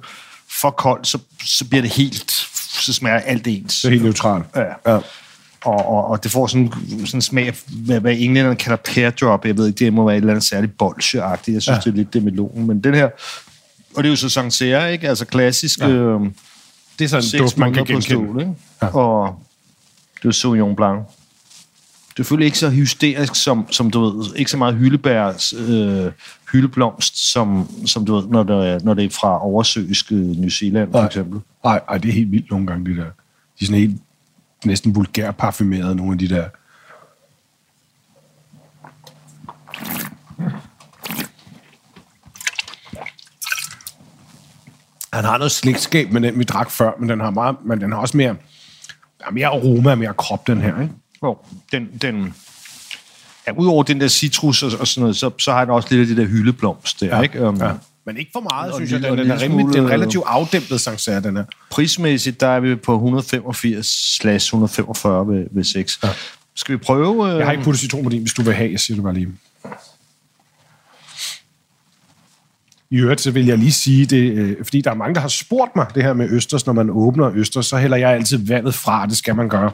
[0.60, 2.30] for koldt, så, så bliver det helt,
[2.80, 3.80] så smager alt ens.
[3.80, 4.44] Det er helt neutralt.
[4.56, 4.92] Ja.
[4.92, 4.98] ja.
[5.64, 9.10] Og, og, og det får sådan, sådan en smag af, hvad, hvad englænderne kalder pear
[9.10, 9.44] drop.
[9.44, 11.54] Jeg ved ikke, det må være et eller andet særligt bolsjeagtigt.
[11.54, 11.80] Jeg synes, ja.
[11.80, 12.66] det er lidt det melonen.
[12.66, 13.08] Men den her,
[13.96, 15.08] og det er jo så Sancerre, ikke?
[15.08, 15.78] Altså klassisk...
[15.80, 15.88] Ja.
[15.88, 16.20] Øh,
[16.98, 18.02] Det er sådan en duft, man kan genkende.
[18.02, 18.52] stål, ikke?
[18.82, 18.86] Ja.
[18.96, 19.42] Og
[20.22, 20.98] det er Sauvignon Blanc.
[22.08, 26.06] Det er selvfølgelig ikke så hysterisk som, som du ved, ikke så meget hyldebærs, øh,
[26.52, 30.48] hyldeblomst, som, som du ved, når det, er, når det er fra oversøisk øh, New
[30.48, 31.06] Zealand, for Nej.
[31.06, 31.40] eksempel.
[31.64, 33.02] Ej, ej, det er helt vildt nogle gange, det der.
[33.04, 33.10] De
[33.60, 33.96] er sådan helt
[34.64, 36.44] næsten vulgær parfumeret, nogle af de der.
[45.12, 47.92] Han har noget slægtskab med den, vi drak før, men den har, meget, men den
[47.92, 48.36] har også mere,
[49.18, 50.94] der er mere aroma og mere krop, den her, ikke?
[51.22, 51.36] Jo,
[51.72, 52.34] den, den,
[53.46, 56.00] ja, udover den der citrus og, og sådan noget, så, så har den også lidt
[56.00, 57.22] af det der hyldeblomst der, ja.
[57.22, 57.48] ikke?
[57.48, 57.70] Um, ja.
[58.06, 59.02] Men ikke for meget, synes jeg.
[59.02, 61.44] Den, den, en er rimelig, det er relativt afdæmpet Sancerre, den her.
[61.70, 65.98] Prismæssigt, der er vi på 185 slash 145 ved, ved 6.
[66.02, 66.08] Ja.
[66.56, 67.32] Skal vi prøve?
[67.32, 69.04] Øh, Jeg har ikke puttet citron på din, hvis du vil have, jeg siger det
[69.04, 69.28] bare lige.
[72.90, 75.28] I øvrigt, så vil jeg lige sige det, øh, fordi der er mange, der har
[75.28, 78.74] spurgt mig det her med østers, når man åbner østers, så hælder jeg altid vandet
[78.74, 79.70] fra, det skal man gøre.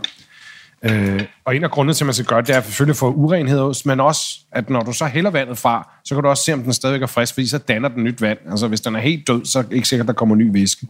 [0.82, 3.84] Øh, og en af grundene til, at man skal gøre det, er selvfølgelig for urenhed
[3.84, 6.62] men også, at når du så hælder vandet fra, så kan du også se, om
[6.62, 8.38] den stadigvæk er frisk, fordi så danner den nyt vand.
[8.50, 10.86] Altså, hvis den er helt død, så er det ikke sikkert, der kommer ny væske.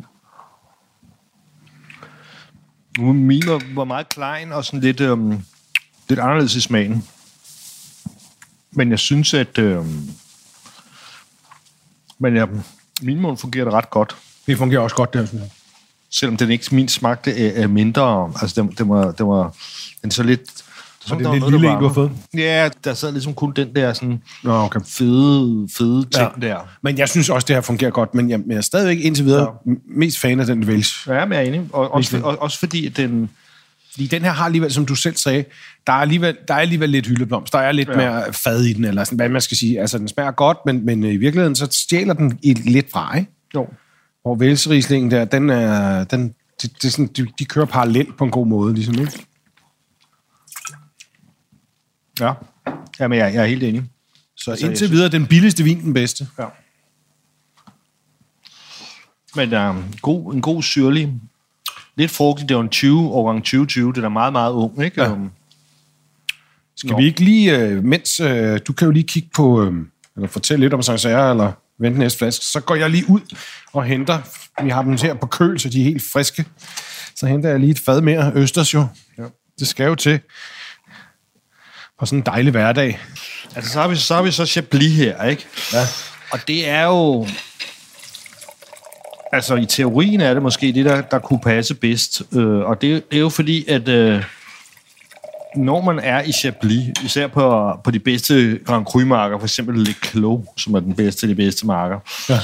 [2.98, 5.38] Min var, var meget klein og sådan lidt, øhm,
[6.08, 7.04] lidt anderledes i smagen.
[8.72, 9.58] Men jeg synes, at...
[9.58, 10.10] Øhm,
[12.18, 12.46] men ja,
[13.02, 14.16] min mund fungerer det ret godt.
[14.46, 15.50] Det fungerer også godt, synes jeg.
[16.10, 18.32] Selvom den ikke min smagte er, mindre.
[18.40, 19.56] Altså, den, den, var, den var
[20.02, 20.40] den så lidt...
[21.08, 22.10] Det det er lidt lille en, du har fået?
[22.34, 24.80] Ja, der sad ligesom kun den der sådan Nå, okay.
[24.86, 26.48] fede, fede ting Ja.
[26.48, 26.58] der.
[26.82, 29.24] Men jeg synes også, det her fungerer godt, men jeg, men jeg er stadigvæk indtil
[29.24, 29.72] videre ja.
[29.86, 30.84] mest fan af den vælge.
[31.06, 31.68] Ja, men jeg er enig.
[31.72, 33.30] Og, også, og, også fordi, den...
[33.94, 35.44] Fordi den her har alligevel, som du selv sagde,
[35.86, 37.52] der er alligevel, der er alligevel lidt hyldeblomst.
[37.52, 37.96] Der er lidt ja.
[37.96, 39.80] Mere fad i den, eller sådan, hvad man skal sige.
[39.80, 43.30] Altså, den smager godt, men, men i virkeligheden, så stjæler den i, lidt fra, ikke?
[43.54, 43.68] Jo.
[44.24, 48.24] Og vælserislingen der, den er, den, det, det er sådan, de, de kører parallelt på
[48.24, 49.12] en god måde, ligesom, ikke?
[52.20, 52.32] Ja.
[53.00, 53.84] Jamen, jeg, jeg er helt enig.
[54.36, 56.28] Så Altså, indtil videre, den billigste vin, den bedste.
[56.38, 56.46] Ja.
[59.36, 61.12] Men der er god, en god syrlig.
[61.96, 62.48] Lidt frugtig.
[62.48, 63.92] Det var en 20, årgang 2020.
[63.92, 65.02] Den er meget, meget ung, ikke?
[65.02, 65.12] Ja.
[65.12, 65.30] Um,
[66.76, 66.98] Skal Nå.
[66.98, 69.72] vi ikke lige, øh, mens øh, du kan jo lige kigge på, øh,
[70.16, 73.20] eller fortælle lidt om Sancerre, eller vente næste flaske, så går jeg lige ud
[73.72, 74.18] og henter,
[74.62, 76.44] vi har dem her på køl, så de er helt friske.
[77.16, 78.86] Så henter jeg lige et fad mere østers jo.
[79.18, 79.22] Ja.
[79.58, 80.20] Det skal jo til
[81.98, 83.00] på sådan en dejlig hverdag.
[83.56, 85.46] altså, så har, vi, så har vi så Chablis her, ikke?
[85.72, 85.86] Ja.
[86.30, 87.26] Og det er jo...
[89.34, 92.22] Altså, i teorien er det måske det, der, der kunne passe bedst.
[92.32, 94.22] Øh, og det, det er jo fordi, at øh,
[95.56, 99.94] når man er i Chablis, især på, på de bedste Grand Cru-marker, for eksempel Le
[100.04, 102.38] Clos, som er den bedste af de bedste marker, Ja.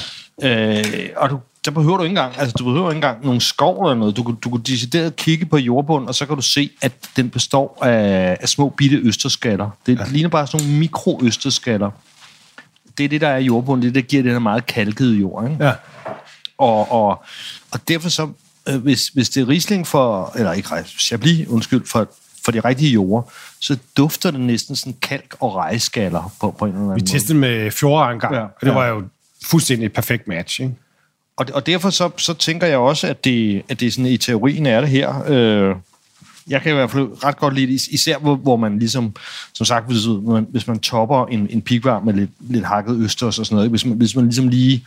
[0.79, 0.83] Øh,
[1.17, 3.95] og du, der behøver du ikke engang, altså du behøver ikke engang nogle skov eller
[3.99, 4.17] noget.
[4.17, 7.29] Du, kan- du kan decideret kigge på jordbunden, og så kan du se, at den
[7.29, 9.69] består af, af små bitte østerskaller.
[9.85, 10.03] Det ja.
[10.11, 11.89] ligner bare sådan nogle mikro-østerskaller.
[12.97, 13.81] Det er det, der er i jordbunden.
[13.83, 15.49] Det er det, der giver den her meget kalkede jord.
[15.51, 15.65] Ikke?
[15.65, 15.71] Ja.
[16.61, 17.23] Og, og,
[17.71, 18.29] og derfor så,
[18.69, 20.69] øh, hvis, hvis det er risling for, eller ikke
[20.99, 22.07] Chablis, undskyld, for,
[22.45, 26.71] for de rigtige jorder, så dufter det næsten sådan kalk og rejskaller på, på en
[26.71, 27.11] eller anden Vi måde.
[27.11, 28.41] testede med fjorder engang, ja.
[28.41, 29.03] Og det var jo
[29.45, 30.61] fuldstændig et perfekt match.
[30.61, 30.75] Ikke?
[31.37, 34.17] Og, og derfor så, så tænker jeg også, at det, at det er sådan, i
[34.17, 35.23] teorien er det her.
[35.27, 35.75] Øh,
[36.47, 39.15] jeg kan i hvert fald ret godt lide især hvor, hvor man ligesom,
[39.53, 43.39] som sagt, hvis man, hvis man topper en, en pikvarm med lidt, lidt hakket østers
[43.39, 44.85] og sådan noget, hvis man, hvis man ligesom lige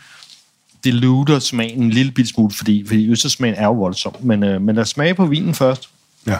[0.85, 4.15] diluter smagen en lille bitte smule, fordi, fordi østersmagen er jo voldsom.
[4.19, 5.89] Men, øh, men lad os smage på vinen først.
[6.27, 6.37] Ja.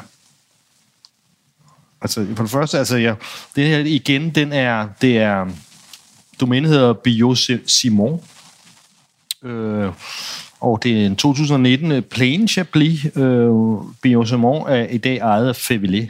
[2.01, 3.15] Altså, for det første, altså, ja,
[3.55, 5.47] det her igen, den er, det er,
[6.39, 8.21] domænet hedder Bio Simon,
[9.43, 9.91] øh,
[10.59, 13.05] og det er en 2019 Plain Chablis.
[13.15, 13.51] Øh,
[14.01, 16.07] Bio Simon er i dag ejet af Févelé,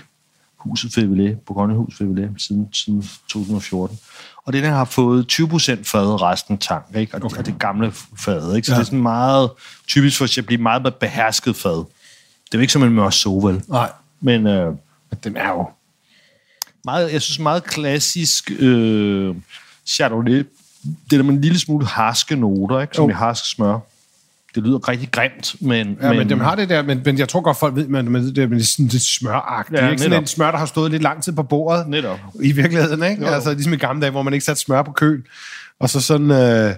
[0.58, 4.00] huset Fevillé, Bourgogne Hus Fevillé, siden, siden 2014.
[4.46, 7.16] Og den her har fået 20% fad, resten tank, ikke?
[7.16, 7.38] Og, okay.
[7.38, 8.66] og det gamle fad, ikke?
[8.66, 8.76] Så ja.
[8.76, 9.50] det er sådan meget
[9.88, 11.72] typisk for at blive meget behersket fad.
[11.72, 13.64] Det er jo ikke som en Meursault, vel?
[13.68, 13.92] Nej.
[14.22, 14.74] Men øh,
[15.24, 15.70] Den er jo...
[16.86, 19.36] meget, jeg synes meget klassisk øh,
[19.86, 20.48] Chardonnay.
[20.84, 22.96] Det der med en lille smule harske noter, ikke?
[22.96, 23.10] Som Jo.
[23.10, 23.80] i harsk smør.
[24.56, 25.98] Det lyder rigtig grimt, men...
[26.02, 27.96] Ja, men, men dem har det der, men, men jeg tror godt, folk ved, det,
[27.96, 29.80] er- men det er sådan lidt smøragtigt.
[29.80, 31.88] Ja, Ja, ikke sådan en smør, der har stået lidt lang tid på bordet.
[31.88, 32.20] Netop.
[32.44, 33.22] I virkeligheden, ikke?
[33.26, 33.28] Jo.
[33.34, 35.24] Altså, ligesom i gamle dage, hvor man ikke satte smør på køl.
[35.80, 36.32] Og så sådan...
[36.32, 36.74] Øh,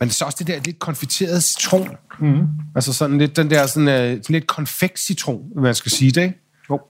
[0.00, 1.88] men så også det der lidt konfiteret citron.
[2.20, 2.38] Mm.
[2.76, 6.22] Altså sådan lidt den der sådan, øh, sådan lidt konfekt citron, man skal sige det,
[6.22, 6.40] ikke?
[6.70, 6.80] Jo.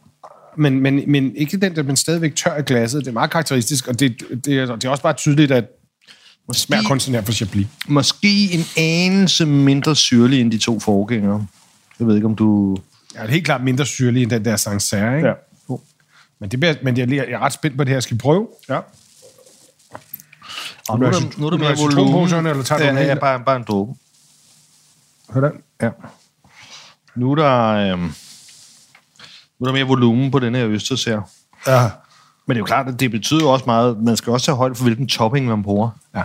[0.59, 3.01] Men, men, men ikke den der, men stadigvæk tør i glasset.
[3.01, 5.65] Det er meget karakteristisk, og det, det, er, det er også bare tydeligt, at
[6.49, 7.67] det smager kun sådan her for Chablis.
[7.89, 11.47] Måske en anelse mindre syrlig end de to forgængere.
[11.99, 12.77] Jeg ved ikke, om du...
[13.15, 15.29] Jeg er helt klart mindre syrlig end den der Sancerre, ikke?
[15.29, 15.35] Ja.
[16.41, 18.01] Men, det bliver, men jeg, jeg er ret spændt på det her.
[18.01, 18.49] Skal vi prøve?
[18.69, 18.81] Ja.
[20.89, 22.47] Og nu er der, nu er der du mere volumen.
[22.47, 23.95] Eller tager du ja, den ja, bare, bare en dråbe.
[25.31, 25.61] Hør den.
[25.83, 25.91] Ja.
[27.15, 28.11] Nu er der, øhm, nu
[29.61, 31.23] er der mere volumen på den her østers her.
[31.67, 31.91] Ja.
[32.47, 34.57] Men det er jo klart, at det betyder jo også meget, man skal også tage
[34.57, 35.91] højde for, hvilken topping man bruger.
[36.15, 36.23] ja.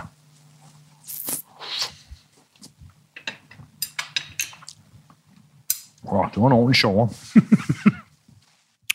[6.02, 7.08] Åh, det var en ordentlig sjovere.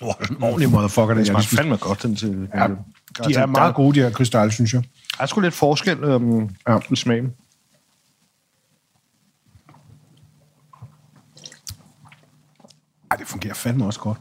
[0.01, 1.55] Oh, en ordentlig motherfucker, Det det smager er.
[1.57, 2.49] fandme godt, den til.
[2.53, 2.67] Ja,
[3.27, 4.83] de er meget gode, de her krystaller, synes jeg.
[5.17, 6.79] Der er sgu lidt forskel øhm, Ja.
[6.91, 7.31] i smagen.
[13.11, 14.17] Ej, det fungerer fandme også godt.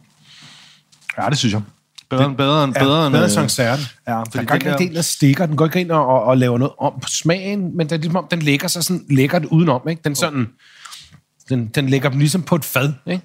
[1.18, 1.62] Ja, det synes jeg.
[2.10, 3.78] Bedre, end bedre, end, bedre, ja, end, bedre øh, Sancerre.
[4.06, 5.46] Ja, Der fordi går ikke den rigtig der, stikker.
[5.46, 7.96] Den går ikke ind og, og, og laver noget om på smagen, men det er
[7.96, 9.88] ligesom om, den lægger sig sådan lækkert udenom.
[9.88, 10.02] Ikke?
[10.04, 10.48] Den, sådan,
[11.48, 12.92] den, den lægger dem ligesom på et fad.
[13.06, 13.22] Ikke?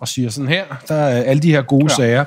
[0.00, 1.94] Og siger sådan her, der er alle de her gode Ja.
[1.96, 2.24] sager.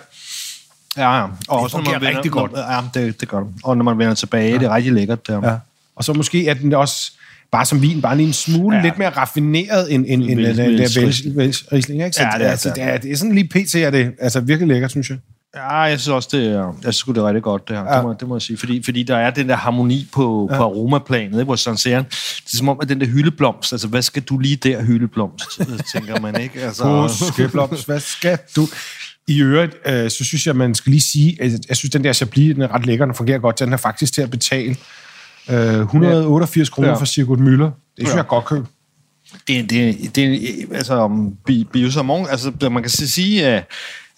[0.97, 1.25] ja, ja.
[1.47, 2.51] Og også når man vender, rigtig godt.
[2.51, 3.47] Når, ja, det, det gør det.
[3.63, 4.57] Og når man vender tilbage, ja.
[4.57, 5.49] det er rigtig lækkert der.
[5.49, 5.55] Ja.
[5.95, 7.11] Og så måske er den også
[7.51, 8.83] bare som vin, bare lige en smule Ja.
[8.83, 10.79] lidt mere raffineret end, end, end, end, end,
[11.71, 12.03] Riesling.
[12.03, 12.13] Ikke?
[12.15, 12.75] Så Ja, det det, er er, altså, det.
[12.75, 13.75] det, er, det er sådan lige pt.
[13.75, 15.17] er det altså virkelig lækkert, synes jeg.
[15.55, 17.83] Ja, jeg synes også, det er, jeg synes, det er rigtig godt, det her.
[17.83, 17.95] Ja.
[17.95, 18.57] Det, må, det må jeg sige.
[18.57, 20.57] Fordi, fordi der er den der harmoni på, ja.
[20.57, 21.43] på aromaplanet, ikke?
[21.43, 24.55] hvor Sancerre, det er som om, at den der hyldeblomst, altså hvad skal du lige
[24.55, 25.45] der hyldeblomst,
[25.93, 26.61] tænker man, ikke?
[26.65, 28.67] Altså, Påskebloms, hvad skal du?
[29.27, 32.13] I øvrigt, øh, så synes jeg, man skal lige sige, at jeg synes, den der
[32.13, 33.59] Chablis, den er ret lækker, den fungerer godt.
[33.59, 34.75] Den er faktisk til at betale
[35.49, 36.95] øh, 188 kroner Ja.
[36.95, 37.63] for Sigurd Müller.
[37.63, 38.15] Det synes Ja.
[38.15, 38.63] jeg godt køb.
[39.47, 40.39] det, det, det,
[40.73, 41.09] altså,
[41.45, 43.63] Bi- Biosamon, altså, man kan sige, at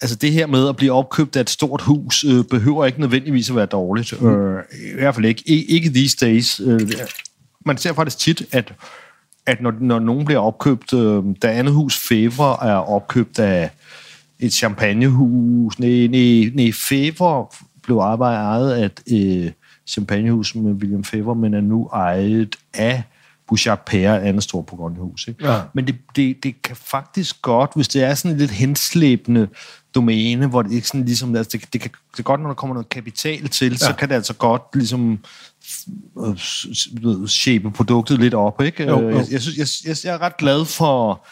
[0.04, 3.50] altså, det her med at blive opkøbt af et stort hus, øh, behøver ikke nødvendigvis
[3.50, 4.22] at være dårligt.
[4.22, 4.28] Mm.
[4.28, 5.42] Øh, I hvert fald ikke.
[5.46, 6.60] I, ikke these days.
[6.60, 6.80] Øh,
[7.66, 8.74] man ser faktisk tit, at,
[9.46, 13.70] at når, når nogen bliver opkøbt, øh, da andet hus Favre er opkøbt af
[14.40, 17.46] et champagnehus, nej, nej, nej Favre
[17.82, 19.50] blev arbejdet ejet af et øh,
[19.86, 23.02] champagnehus med William Favre, men er nu ejet af
[23.48, 25.28] Bouchard Père, et andet stort Bourgognehus.
[25.28, 25.52] Ikke?
[25.52, 25.60] Ja.
[25.74, 29.48] Men det, det, det kan faktisk godt, hvis det er sådan et lidt henslæbende
[29.94, 32.54] domæne, hvor det ikke sådan ligesom, altså det, det, kan, det er godt, når der
[32.54, 33.76] kommer noget kapital til, ja.
[33.76, 35.18] så kan det altså godt ligesom
[36.18, 36.28] øh,
[37.02, 38.84] ved, shape produktet lidt op, ikke?
[38.84, 39.08] Jo, jo.
[39.08, 41.26] Øh, Jeg, jeg, synes, jeg, jeg, er ret glad for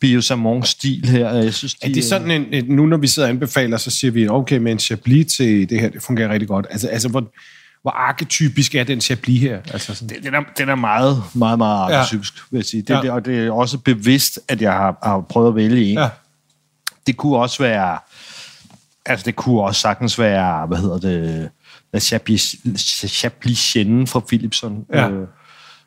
[0.00, 1.30] Biosamons stil her.
[1.32, 3.90] Jeg synes, de, Er det sådan en, en, nu når vi sidder og anbefaler, så
[3.90, 6.66] siger vi, okay, med en Chablis til det her, det fungerer rigtig godt.
[6.70, 7.32] Altså, altså hvor,
[7.82, 9.58] hvor arketypisk er den Chablis her?
[9.72, 11.98] Altså sådan, Den er, den er meget, meget, meget Ja.
[11.98, 12.82] arketypisk, vil jeg sige.
[12.82, 12.96] Det, Ja.
[12.96, 13.02] ja.
[13.02, 15.98] det, og det er også bevidst, at jeg har, har prøvet at vælge en.
[15.98, 16.08] ja.
[17.06, 17.98] Det kunne også være...
[19.06, 21.48] Altså, det kunne også sagtens være, hvad hedder det...
[21.92, 22.56] La Chablis,
[23.08, 24.84] Chablisienne fra Philipson.
[24.94, 25.10] Ja.
[25.10, 25.26] Øh,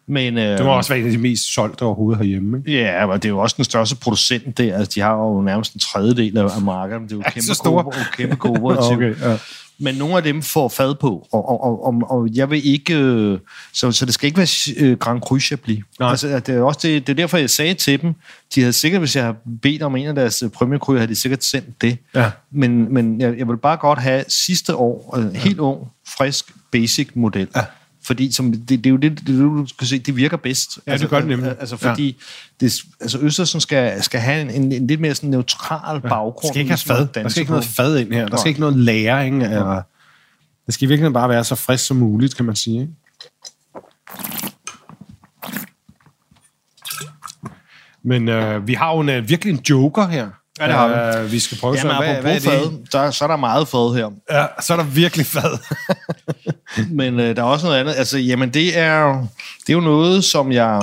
[0.07, 2.57] men, øh, Det må også være en af de mest solgte overhovedet herhjemme.
[2.57, 2.81] Ikke?
[2.81, 4.75] Ja, og det er jo også den største producent der.
[4.77, 7.01] Altså, de har jo nærmest en tredjedel af markedet.
[7.01, 7.83] Det er jo Ja, kæmpe, så store.
[7.83, 8.97] ko- kæmpe kooperativ.
[8.97, 9.37] Okay, ja.
[9.79, 12.95] Men nogle af dem får fad på, og, og, og, og, jeg vil ikke...
[12.95, 13.39] Øh,
[13.73, 15.79] så, så det skal ikke være øh, Grand Cru Chablis.
[15.99, 16.09] Nej.
[16.09, 18.13] Altså, det, er også det, det er derfor, jeg sagde til dem,
[18.55, 21.07] de havde sikkert, hvis jeg havde bedt om en af deres øh, Premier Cru, havde
[21.07, 21.97] de sikkert sendt det.
[22.15, 22.31] Ja.
[22.51, 27.09] Men, men jeg, jeg vil bare godt have sidste år, øh, helt ung, frisk, basic
[27.15, 27.47] model.
[27.55, 27.61] Ja.
[28.09, 30.79] Fordi som, det, det, er jo det, det, det, du skal se, det virker bedst.
[30.87, 31.55] Ja, det gør det nemlig.
[31.59, 32.65] Altså, fordi ja.
[32.65, 36.41] det, altså Østersen skal, skal have en, en, en lidt mere sådan neutral baggrund.
[36.41, 37.23] Der skal ikke have fad.
[37.23, 38.27] Der skal ikke noget fad ind her.
[38.27, 39.43] Der skal ikke noget læring.
[39.43, 39.81] Eller...
[40.65, 42.81] Det skal virkelig bare være så frisk som muligt, kan man sige.
[42.81, 42.93] Ikke?
[48.03, 50.29] Men øh, vi har jo en, øh, virkelig en joker her.
[50.59, 51.17] Ja, det har vi.
[51.25, 51.97] Øh, vi skal prøve Jamen, så.
[52.03, 52.93] Hvad, hvad er fad, det?
[52.93, 54.09] der, så er der meget fad her.
[54.39, 55.57] Ja, så er der virkelig fad.
[56.99, 57.95] Men øh, der er også noget andet.
[57.97, 59.27] Altså, jamen, det er, jo-
[59.67, 60.81] det er jo noget, som jeg,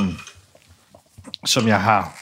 [1.46, 2.12] som jeg har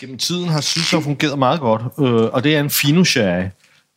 [0.00, 1.82] gennem tiden har synes har fungeret meget godt.
[1.98, 3.44] Øh, og det er en Fino Sherry.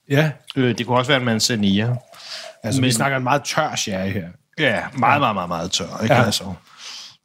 [0.09, 0.31] Ja.
[0.55, 1.95] Øh, det kunne også være en manzanilla.
[2.63, 4.27] Altså, Men- vi snakker en meget tør sherry her.
[4.59, 5.99] Ja, meget, meget, meget, meget tør.
[6.03, 6.15] Ikke?
[6.15, 6.23] Ja.
[6.23, 6.43] Altså,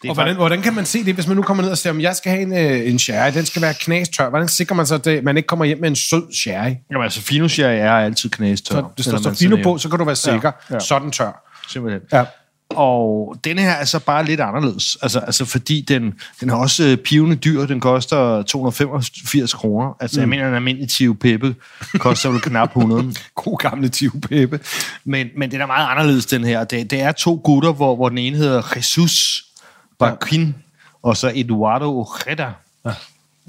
[0.02, 1.92] det Og hvordan, hvordan kan man se det, hvis man nu kommer ned og siger,
[1.92, 4.28] at jeg skal have en, øh, en sherry, den skal være knastør.
[4.28, 6.74] Hvordan sikrer man så, at man ikke kommer hjem med en sød sherry?
[6.90, 8.74] Jamen, altså, fino sherry er altid knæstør.
[8.74, 10.52] Så det står så fino på, så kan du være sikker.
[10.70, 10.80] Ja, ja.
[10.80, 11.44] Sådan tør.
[11.68, 12.02] Simpelthen.
[12.12, 12.24] Ja.
[12.70, 14.98] Og denne her er så bare lidt anderledes.
[15.02, 17.66] Altså, altså fordi den, den er også øh, pivende dyr.
[17.66, 19.96] Den koster 285 kroner.
[20.00, 20.20] Altså, mm.
[20.20, 21.54] jeg mener, en almindelig Tio Peppe
[21.98, 23.14] koster vel knap 100.
[23.34, 24.60] God gamle Tiv Peppe.
[25.04, 26.64] Men, men den er meget anderledes, den her.
[26.64, 29.44] Det, det er to gutter, hvor, hvor den ene hedder Jesus
[29.98, 30.54] Barquin,
[31.02, 32.48] og så Eduardo Ojeda.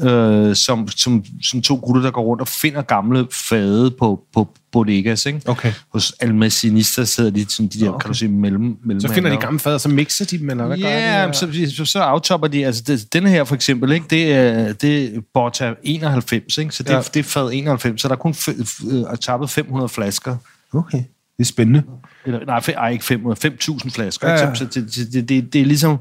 [0.01, 4.47] Øh, som, som, som to gutter, der går rundt og finder gamle fade på, på
[4.71, 5.41] bodegas, ikke?
[5.45, 5.73] Okay.
[5.93, 7.99] Hos almacinistas hedder de, sådan de der, okay.
[8.03, 10.65] kan du sige, mellem, mellem Så finder de gamle fader, så mixer de dem, eller
[10.67, 11.33] hvad gør Ja, de?
[11.33, 15.15] så, så, så aftopper de, altså det, denne her for eksempel, ikke, det er, det
[15.15, 16.95] er Borta 91, ikke, så det, Ja.
[16.95, 17.01] ja.
[17.13, 20.35] det er fad 91, så der er kun f- f- øh, tappet 500 flasker.
[20.73, 21.05] Okay, det
[21.39, 21.83] er spændende.
[22.25, 24.29] Eller, nej, fe- ej, ikke 500, 5.000 flasker.
[24.29, 24.55] Ja, ja.
[24.55, 24.73] Så det,
[25.13, 25.99] det, det, det, er ligesom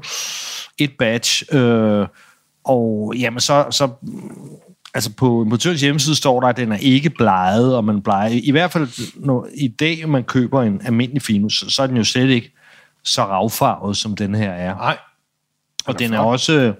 [0.77, 2.07] et batch, øh,
[2.63, 3.89] og jamen så, så
[4.93, 8.51] altså på importørens hjemmeside står der, at den er ikke bleget, og man bleger, i
[8.51, 12.29] hvert fald når, i dag, man køber en almindelig finus, så, er den jo slet
[12.29, 12.53] ikke
[13.03, 14.75] så ravfarvet, som den her er.
[14.75, 14.97] Nej.
[15.85, 16.73] Og den er også...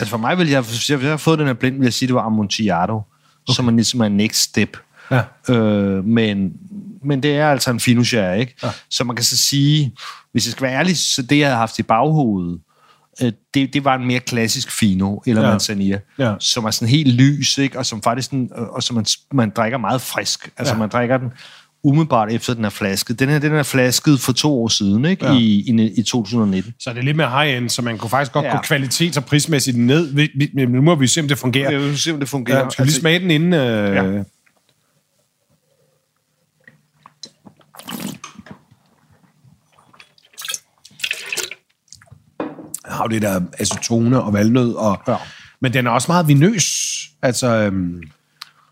[0.00, 2.06] Altså for mig vil jeg, hvis jeg, har fået den her blind, vil jeg sige,
[2.06, 3.54] det var Amontillado, okay.
[3.54, 4.76] som er ligesom en next step.
[5.10, 5.22] Ja.
[5.54, 6.52] Øh, men,
[7.08, 8.54] men det er altså en finushare, ikke?
[8.62, 8.68] Ja.
[8.90, 9.92] Så man kan så sige,
[10.32, 12.60] hvis jeg skal være ærlig, så det, jeg har haft i baghovedet,
[13.22, 15.46] øh, det, det var en mere klassisk fino, eller Ja.
[15.48, 15.52] ja.
[15.52, 16.34] manzanilla, Ja.
[16.40, 17.78] som er sådan helt lys, ikke?
[17.78, 20.48] Og som faktisk sådan, og som man, man drikker meget frisk.
[20.58, 20.76] Altså Ja.
[20.76, 20.80] ja.
[20.80, 21.28] man drikker den
[21.84, 23.18] umiddelbart efter, den er flasket.
[23.18, 25.26] Den her, den er flasket for to år siden, ikke?
[25.26, 25.32] Ja.
[25.32, 25.38] Ja.
[25.38, 26.74] I, i, I 2019.
[26.80, 28.50] Så det er lidt mere high-end, så man kunne faktisk godt ja.
[28.50, 28.56] Ja.
[28.56, 30.14] gå kvalitets- og prismæssigt ned.
[30.14, 31.70] Vi- vi- Men nu må vi se, om det fungerer.
[31.70, 32.58] Jeg vil se, om det fungerer.
[32.64, 33.52] Ja, skal vi lige smage den inden?
[33.52, 33.94] Øh...
[33.94, 34.22] Ja.
[42.84, 44.74] Har jo det der acetone og valnød.
[44.74, 45.02] Og...
[45.08, 45.16] Ja.
[45.60, 46.66] Men den er også meget vinøs.
[47.22, 48.02] Altså, øhm...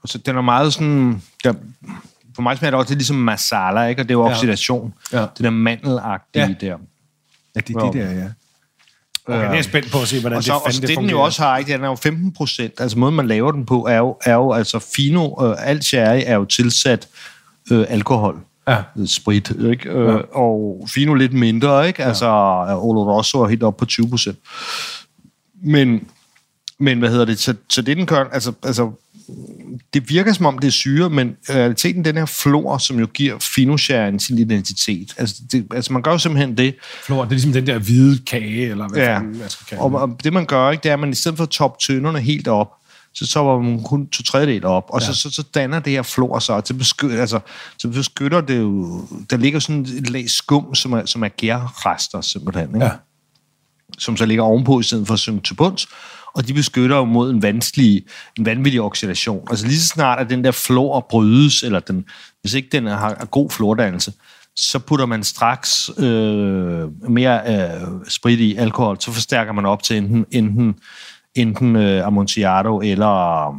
[0.04, 1.22] Så den er meget sådan...
[1.44, 1.54] Der,
[2.34, 4.02] for mig smager det også lidt ligesom masala, ikke?
[4.02, 4.32] Og det er jo Ja.
[4.32, 4.94] oxidation.
[5.12, 5.20] Ja.
[5.20, 6.40] Det der mandelagtige Ja.
[6.48, 6.54] ja.
[6.60, 6.76] der.
[7.56, 8.28] ja, det er det der, ja.
[9.28, 10.80] Okay, det er jeg spændt på at se, hvordan Og så, det og så fanden
[10.82, 11.72] det, det den jo også har, ikke?
[11.72, 12.80] Den er jo 15 procent.
[12.80, 16.22] Altså måden, man laver den på, er jo, er jo altså fino, øh, alt sherry
[16.26, 17.08] er jo tilsat
[17.72, 18.40] øh, alkohol.
[18.68, 18.82] Ja.
[18.98, 19.88] Øh, Sprit, ikke?
[19.90, 22.04] Øh, og fino lidt mindre, ikke?
[22.04, 22.26] Altså
[22.82, 24.38] Oloroso er helt op på 20 procent.
[25.62, 26.00] Men,
[26.78, 27.38] men hvad hedder det?
[27.38, 28.90] Så, så det den gør, altså, altså
[29.94, 33.38] det virker som om det er syre, men realiteten den her flor, som jo giver
[33.54, 35.14] finosherryen sin identitet.
[35.18, 36.74] Altså, det, altså man gør jo simpelthen det,
[37.06, 39.82] Flor, det er ligesom den der hvide kage, eller hvad Ja, fanden man skal kalde
[39.82, 39.98] og, det.
[40.00, 42.20] og det man gør, ikke, det er, at man i stedet for at toppe tønderne
[42.20, 42.72] helt op,
[43.16, 45.06] så topper man kun to tredjedel op, og ja.
[45.06, 47.40] så, så, så danner det her flor sig, og det beskytter, altså,
[47.78, 52.20] så beskytter det jo, der ligger sådan et lag skum, som er, som er gærrester
[52.20, 52.84] simpelthen, ikke?
[52.84, 52.92] Ja.
[53.98, 55.88] som så ligger ovenpå i stedet for at synke til bunds,
[56.34, 58.04] og de beskytter jo mod en vanskelig,
[58.38, 59.46] en vanvittig oxidation.
[59.50, 62.04] Altså lige så snart, at den der flor brydes, eller den,
[62.40, 64.12] hvis ikke den har, har god flordannelse,
[64.56, 69.96] så putter man straks øh, mere øh, sprit i alkohol, så forstærker man op til
[69.96, 70.74] enten, enten,
[71.36, 73.54] enten øh, Amontillado eller øh,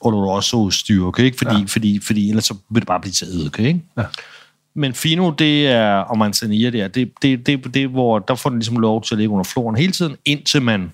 [0.00, 1.38] Oloroso styrke, ikke?
[1.38, 1.64] Fordi, ja.
[1.68, 3.80] fordi, fordi ellers så vil det bare blive til eddike, ikke?
[3.98, 4.04] Ja.
[4.74, 8.58] Men Fino, det er, og Manzanilla der, det, det, det, det, hvor der får den
[8.58, 10.92] ligesom lov til at ligge under floren hele tiden, indtil man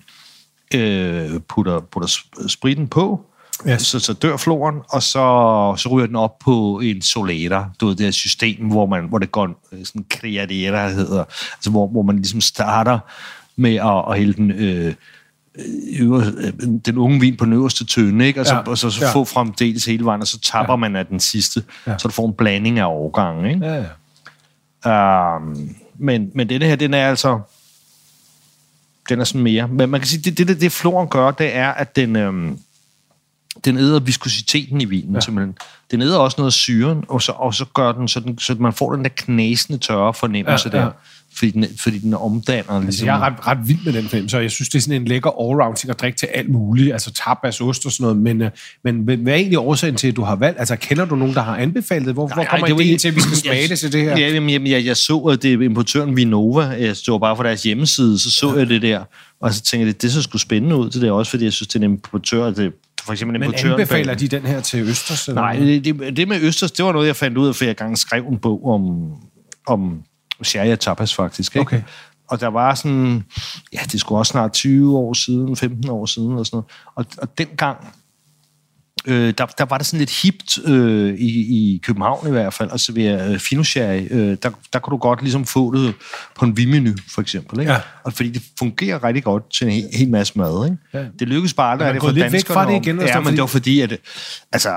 [0.73, 3.25] øh, putter, putter sp- spritten på,
[3.69, 3.81] Yes.
[3.81, 7.95] så, så dør floren, og så, så ryger den op på en solater, du ved,
[7.95, 12.01] det her system, hvor, man, hvor det går øh, sådan creadera hedder, altså hvor, hvor
[12.01, 12.99] man ligesom starter
[13.55, 14.93] med at, at hælde den, øh,
[16.85, 18.39] den unge vin på den øverste tønde, ikke?
[18.39, 19.11] Og, så, Ja, og så, så ja.
[19.11, 20.77] få fremdeles hele vejen, og så tapper ja.
[20.77, 21.97] man af den sidste, ja.
[21.97, 23.65] så du får en blanding af årgangen, ikke?
[23.65, 23.85] Ja,
[24.85, 25.35] ja.
[25.35, 27.39] Um, men, men denne her, den er altså...
[29.09, 29.67] Den er sådan mere...
[29.67, 32.15] Men man kan sige, det, det, det, det floren gør, det er, at den...
[32.15, 32.59] Øhm,
[33.65, 35.19] den æder viskositeten i vinen, Ja.
[35.19, 35.55] simpelthen.
[35.91, 38.55] Den æder også noget af syren, og så, og så gør den, så, den, så
[38.59, 40.91] man får den der knasende tørre fornemmelse Ja, ja, der.
[41.37, 43.07] Fordi den, fordi den omdanner Altså, ligesom...
[43.07, 45.07] jeg er ret, ret vild med den film, så jeg synes, det er sådan en
[45.07, 48.41] lækker allround ting at drikke til alt muligt, altså tapas, ost og sådan noget, men,
[48.41, 48.49] øh,
[48.83, 50.59] men hvad hvad er egentlig årsagen til, at du har valgt?
[50.59, 52.13] Altså, kender du nogen, der har anbefalet det?
[52.15, 53.91] Hvor, hvor kommer det var idéen ikke- til, at vi skal smage jeg- det til
[53.93, 54.17] det her?
[54.17, 57.43] Ja, jamen, jamen, jeg, jeg så, at det er importøren Vinova, jeg stod bare på
[57.43, 58.57] deres hjemmeside, så så ja.
[58.59, 59.03] jeg det der,
[59.41, 61.67] og så tænkte jeg, det så sgu spændende ud, det der også, fordi jeg synes,
[61.67, 62.73] det er en importør, det,
[63.05, 65.27] for eksempel Men anbefaler bag- de den her til Østers?
[65.27, 65.85] Eller Nej, det,
[66.17, 68.37] det, med Østers, det var noget, jeg fandt ud af, for jeg engang skrev en
[68.37, 69.11] bog om,
[69.67, 70.01] om
[70.39, 71.55] og tapas, faktisk.
[71.55, 71.61] Ikke?
[71.61, 71.81] Okay.
[72.27, 73.23] Og der var sådan,
[73.73, 76.65] ja, det skulle også snart 20 år siden, 15 år siden, og sådan noget.
[76.95, 77.77] Og, og dengang,
[79.07, 82.69] øh, der, der var det sådan lidt hipt øh, i, i København i hvert fald,
[82.73, 84.07] at servere øh, finosherry.
[84.09, 85.93] Øh, der, der kunne du godt ligesom få det
[86.35, 87.59] på en vimenu, for eksempel.
[87.59, 87.71] Ikke?
[87.71, 87.79] Ja.
[88.03, 90.65] Og fordi det fungerer rigtig godt til en hel, hel masse mad.
[90.65, 90.77] Ikke?
[90.93, 91.05] Ja.
[91.19, 93.23] Det lykkedes bare aldrig, at det for lidt væk danskerne fra det igen, Ja, men
[93.23, 93.97] fordi- det var fordi, at
[94.51, 94.69] altså,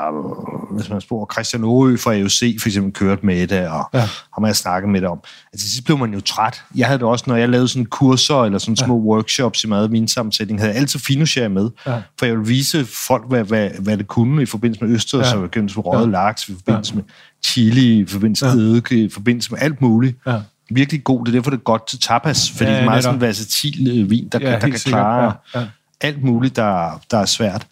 [0.80, 3.98] hvis man spurgte Christian Aarø fra AOC, for eksempel, kørte med det, og Ja.
[3.98, 4.04] ja.
[4.04, 5.20] har man snakket med det om.
[5.52, 6.62] Altså, til sidst blev man jo træt.
[6.76, 9.82] Jeg havde det også, når jeg lavede sådan kurser, eller sådan små workshops i mad
[9.84, 12.00] og vinsammensætning, havde jeg altid finosherry med, Ja.
[12.18, 15.30] for jeg ville vise folk, hvad, hvad, hvad det kunne i forbindelse med østers, Ja.
[15.30, 15.36] ja.
[15.36, 17.02] og i forbindelse med røget laks, i forbindelse med
[17.44, 20.16] chili, i forbindelse med eddike, i forbindelse med alt muligt.
[20.26, 20.40] Ja.
[20.70, 21.24] Virkelig god.
[21.24, 23.14] Det er derfor, det er godt til tapas, fordi Ja, ja, det er meget sådan
[23.16, 24.82] en versatil øh, vin, der, Ja, ja, der kan sikkert.
[25.00, 25.66] klare Ja, ja.
[26.00, 27.66] alt muligt, der, der er svært.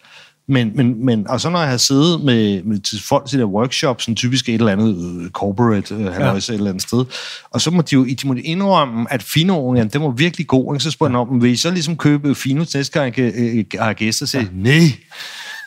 [0.49, 3.45] Men, men, men, og så når jeg har siddet med, med til folk til der
[3.45, 6.33] workshops, sådan typisk et eller andet øh, corporate, øh, ja.
[6.33, 7.05] et eller andet sted,
[7.51, 10.75] og så må de jo de må indrømme, at Finoen, jamen, den var virkelig god.
[10.75, 10.83] Ikke?
[10.83, 13.93] Så spørger jeg om, vil I så ligesom købe Fino til næste gang, jeg har
[13.93, 14.25] gæster?
[14.25, 14.91] Så siger jeg, nej.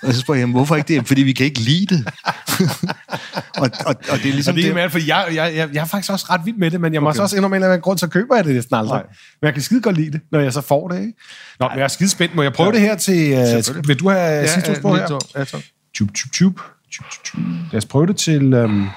[0.07, 1.07] Og så spørger jeg, hvorfor ikke det?
[1.07, 2.09] Fordi vi kan ikke lide det.
[3.63, 5.69] og, og, og det er ligesom Så det er det, mere, for jeg, jeg, jeg,
[5.73, 7.21] jeg er faktisk også ret vild med det, men jeg må okay.
[7.21, 8.97] også indrømme, en grund til at købe jeg det næsten aldrig.
[8.97, 9.07] Nej.
[9.41, 11.13] Men jeg kan skide godt lide det, når jeg så får det, ikke?
[11.61, 12.35] Nå, men jeg er skide spændt.
[12.35, 12.75] Må jeg prøve ja.
[12.75, 13.33] det her til...
[13.77, 15.19] Uh, vil du have ja, citrusbrød her?
[15.37, 15.61] Ja, tak.
[15.95, 16.61] Tup, tup, tup.
[16.93, 17.41] Tup, tup, tup.
[17.73, 18.55] Lad os prøve det til...
[18.55, 18.91] Um,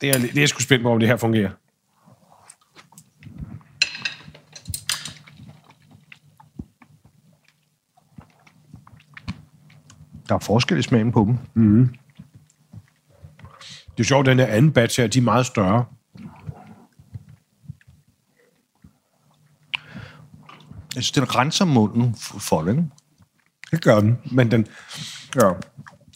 [0.00, 1.50] det, er, det er jeg sgu spændt på, om det her fungerer.
[10.30, 11.38] Der er forskel i smagen på dem.
[13.96, 15.84] Det er sjovt, den her anden batch her, de er meget større.
[20.94, 22.70] Jeg synes, den renser munden for det.
[22.70, 22.84] ikke?
[23.70, 24.66] Det gør den, men den...
[25.36, 25.50] Ja.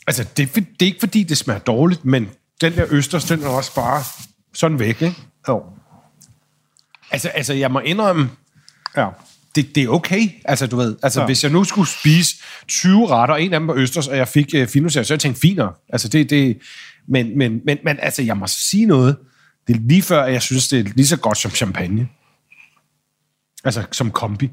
[0.06, 2.28] Altså, det, er det er ikke fordi, det smager dårligt, men
[2.60, 4.02] den der østers, den er også bare
[4.52, 5.16] sådan væk, ikke?
[5.48, 5.64] Jo.
[7.10, 8.30] Altså, altså jeg må indrømme,
[8.96, 9.08] Ja.
[9.54, 10.28] Det, det er okay.
[10.44, 11.26] Altså, du ved, altså, ja.
[11.26, 12.36] Hvis jeg nu skulle spise
[12.68, 15.20] 20 retter, og en af dem var østers, og jeg fik uh, finus, så jeg
[15.20, 15.72] tænkte, finere.
[15.88, 16.58] Altså, det, det,
[17.08, 19.16] men, men, men, men altså, jeg må sige noget.
[19.66, 22.08] Det er lige før, jeg synes, det er lige så godt som champagne.
[23.64, 24.50] Altså, som kombi.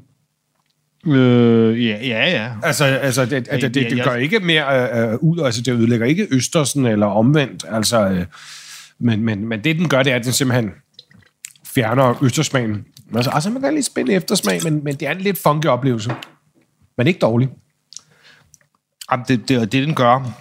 [1.06, 2.52] Øh, ja, ja, ja.
[2.62, 5.62] Altså, altså det, det, det, det, det jeg- gør ikke mere øh, øh, ud, altså
[5.62, 8.24] det ødelægger ikke Østersen eller omvendt, altså, øh,
[9.00, 10.70] men, men, men det den gør, det er, at den simpelthen
[11.74, 12.84] fjerner Østersmagen.
[13.16, 16.14] Altså, altså man kan lige spænde eftersmag, men, men det er en lidt funky oplevelse.
[16.98, 17.48] Men ikke dårlig.
[19.12, 20.32] Jamen, det, det, det, den gør,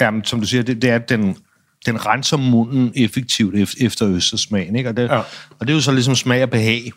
[0.00, 1.36] jamen, som du siger, det, det er, at den,
[1.86, 4.76] den renser munden effektivt ef- efter østersmagen.
[4.76, 4.88] Ikke?
[4.88, 5.16] Og, det, Ja.
[5.18, 5.26] og
[5.60, 6.92] det er jo så ligesom smag og behag.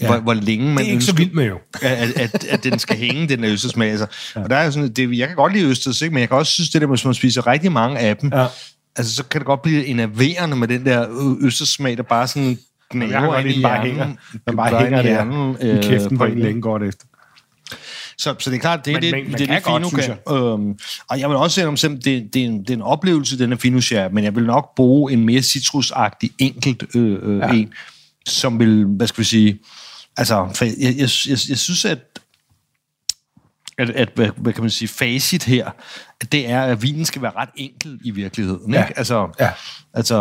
[0.00, 0.06] Ja.
[0.06, 1.58] Hvor, hvor længe man Det er ikke så ønsker, vildt med jo.
[1.82, 3.90] at, at, at den skal hænge, den der østersmag.
[3.90, 4.06] Altså.
[4.36, 4.40] Ja.
[4.42, 6.14] Og der er sådan, det, jeg kan godt lide østers, ikke?
[6.14, 8.46] men jeg kan også synes, det der, hvis man spiser rigtig mange af dem, Ja.
[8.96, 12.58] altså, så kan det godt blive enerverende med den der ø- østerssmag, der bare sådan
[12.92, 13.86] Godt i den bare hjernen.
[13.86, 14.14] hænger,
[14.48, 17.04] den bare hænger i hjernen, i øh, kæften på en længe godt efter.
[18.18, 20.14] Så, så det er klart, det er Men- det, men det, er det godt, Fino
[20.26, 20.36] kan.
[20.36, 20.78] Øhm,
[21.10, 23.52] og jeg vil også sige, om det, det, er en, det er en oplevelse, den
[23.52, 23.80] er Fino
[24.12, 27.48] men jeg vil nok bruge en mere citrusagtig enkelt øh, øh, Ja.
[27.52, 27.72] en,
[28.26, 29.58] som vil, hvad skal vi sige,
[30.16, 31.98] altså, for jeg, jeg, jeg, jeg synes, at
[33.78, 35.70] at, at hvad, hvad kan man sige, facit her,
[36.20, 38.72] at det er, at vinen skal være ret enkel i virkeligheden.
[38.74, 38.82] Ja.
[38.86, 38.98] Ikke?
[38.98, 39.50] Altså, Ja.
[39.94, 40.16] altså,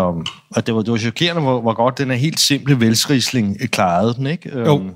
[0.56, 3.68] og det var, det var chokerende, hvor, hvor godt den er helt simple velsrisling øh,
[3.68, 4.50] klarede den, ikke?
[4.60, 4.80] Jo.
[4.80, 4.90] Øhm,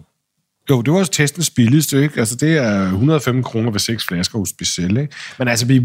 [0.70, 2.20] Jo, det var også testens billigste, ikke?
[2.20, 5.14] Altså, det er 105 kroner ved seks flasker hos Speciel, ikke?
[5.40, 5.82] Men altså, vi,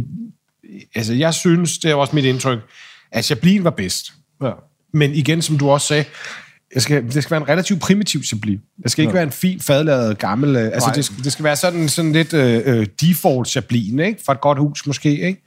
[0.94, 2.58] altså, jeg synes, det er også mit indtryk,
[3.12, 4.12] at Chablis var bedst.
[4.42, 4.50] ja.
[4.92, 6.04] Men igen, som du også sagde,
[6.76, 8.60] jeg skal, det skal være en relativt primitiv Chablis.
[8.82, 9.14] Det skal ikke ja.
[9.14, 10.56] være en fin, fadladet, gammel...
[10.56, 14.18] øh, Altså, det skal, det skal være sådan, sådan lidt øh, øh, default Chablis, ikke?
[14.24, 15.42] For et godt hus måske, ikke?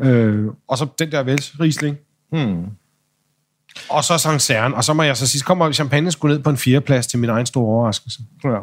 [0.00, 1.96] Øh, og så den der velsrisling.
[2.32, 2.64] Hmm.
[3.88, 4.74] Og så Sancerre.
[4.74, 7.18] Og så må jeg så sige, så kommer champagne skulle ned på en fjerdeplads til
[7.18, 8.20] min egen store overraskelse.
[8.44, 8.58] ja.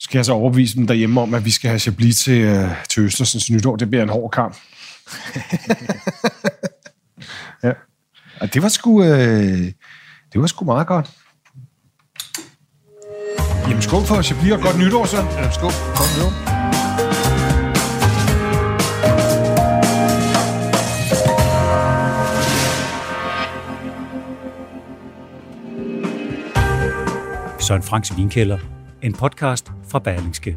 [0.00, 3.02] skal jeg så overbevise dem derhjemme om, at vi skal have Chablis til, øh, til
[3.02, 3.76] Østersens nytår.
[3.76, 4.56] Det bliver en hård kamp.
[7.64, 7.72] ja.
[8.40, 9.72] Og det var sgu, øh,
[10.32, 11.10] det var sgu meget godt.
[13.68, 15.16] Jamen skål for Chablis og godt nytår så.
[15.16, 15.70] Ja, skål.
[15.96, 16.26] Kom nu.
[27.60, 28.58] Søren Franks Vinkælder.
[29.02, 30.56] En podcast fra Berlingske.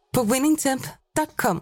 [0.15, 1.61] på winningtemp.com.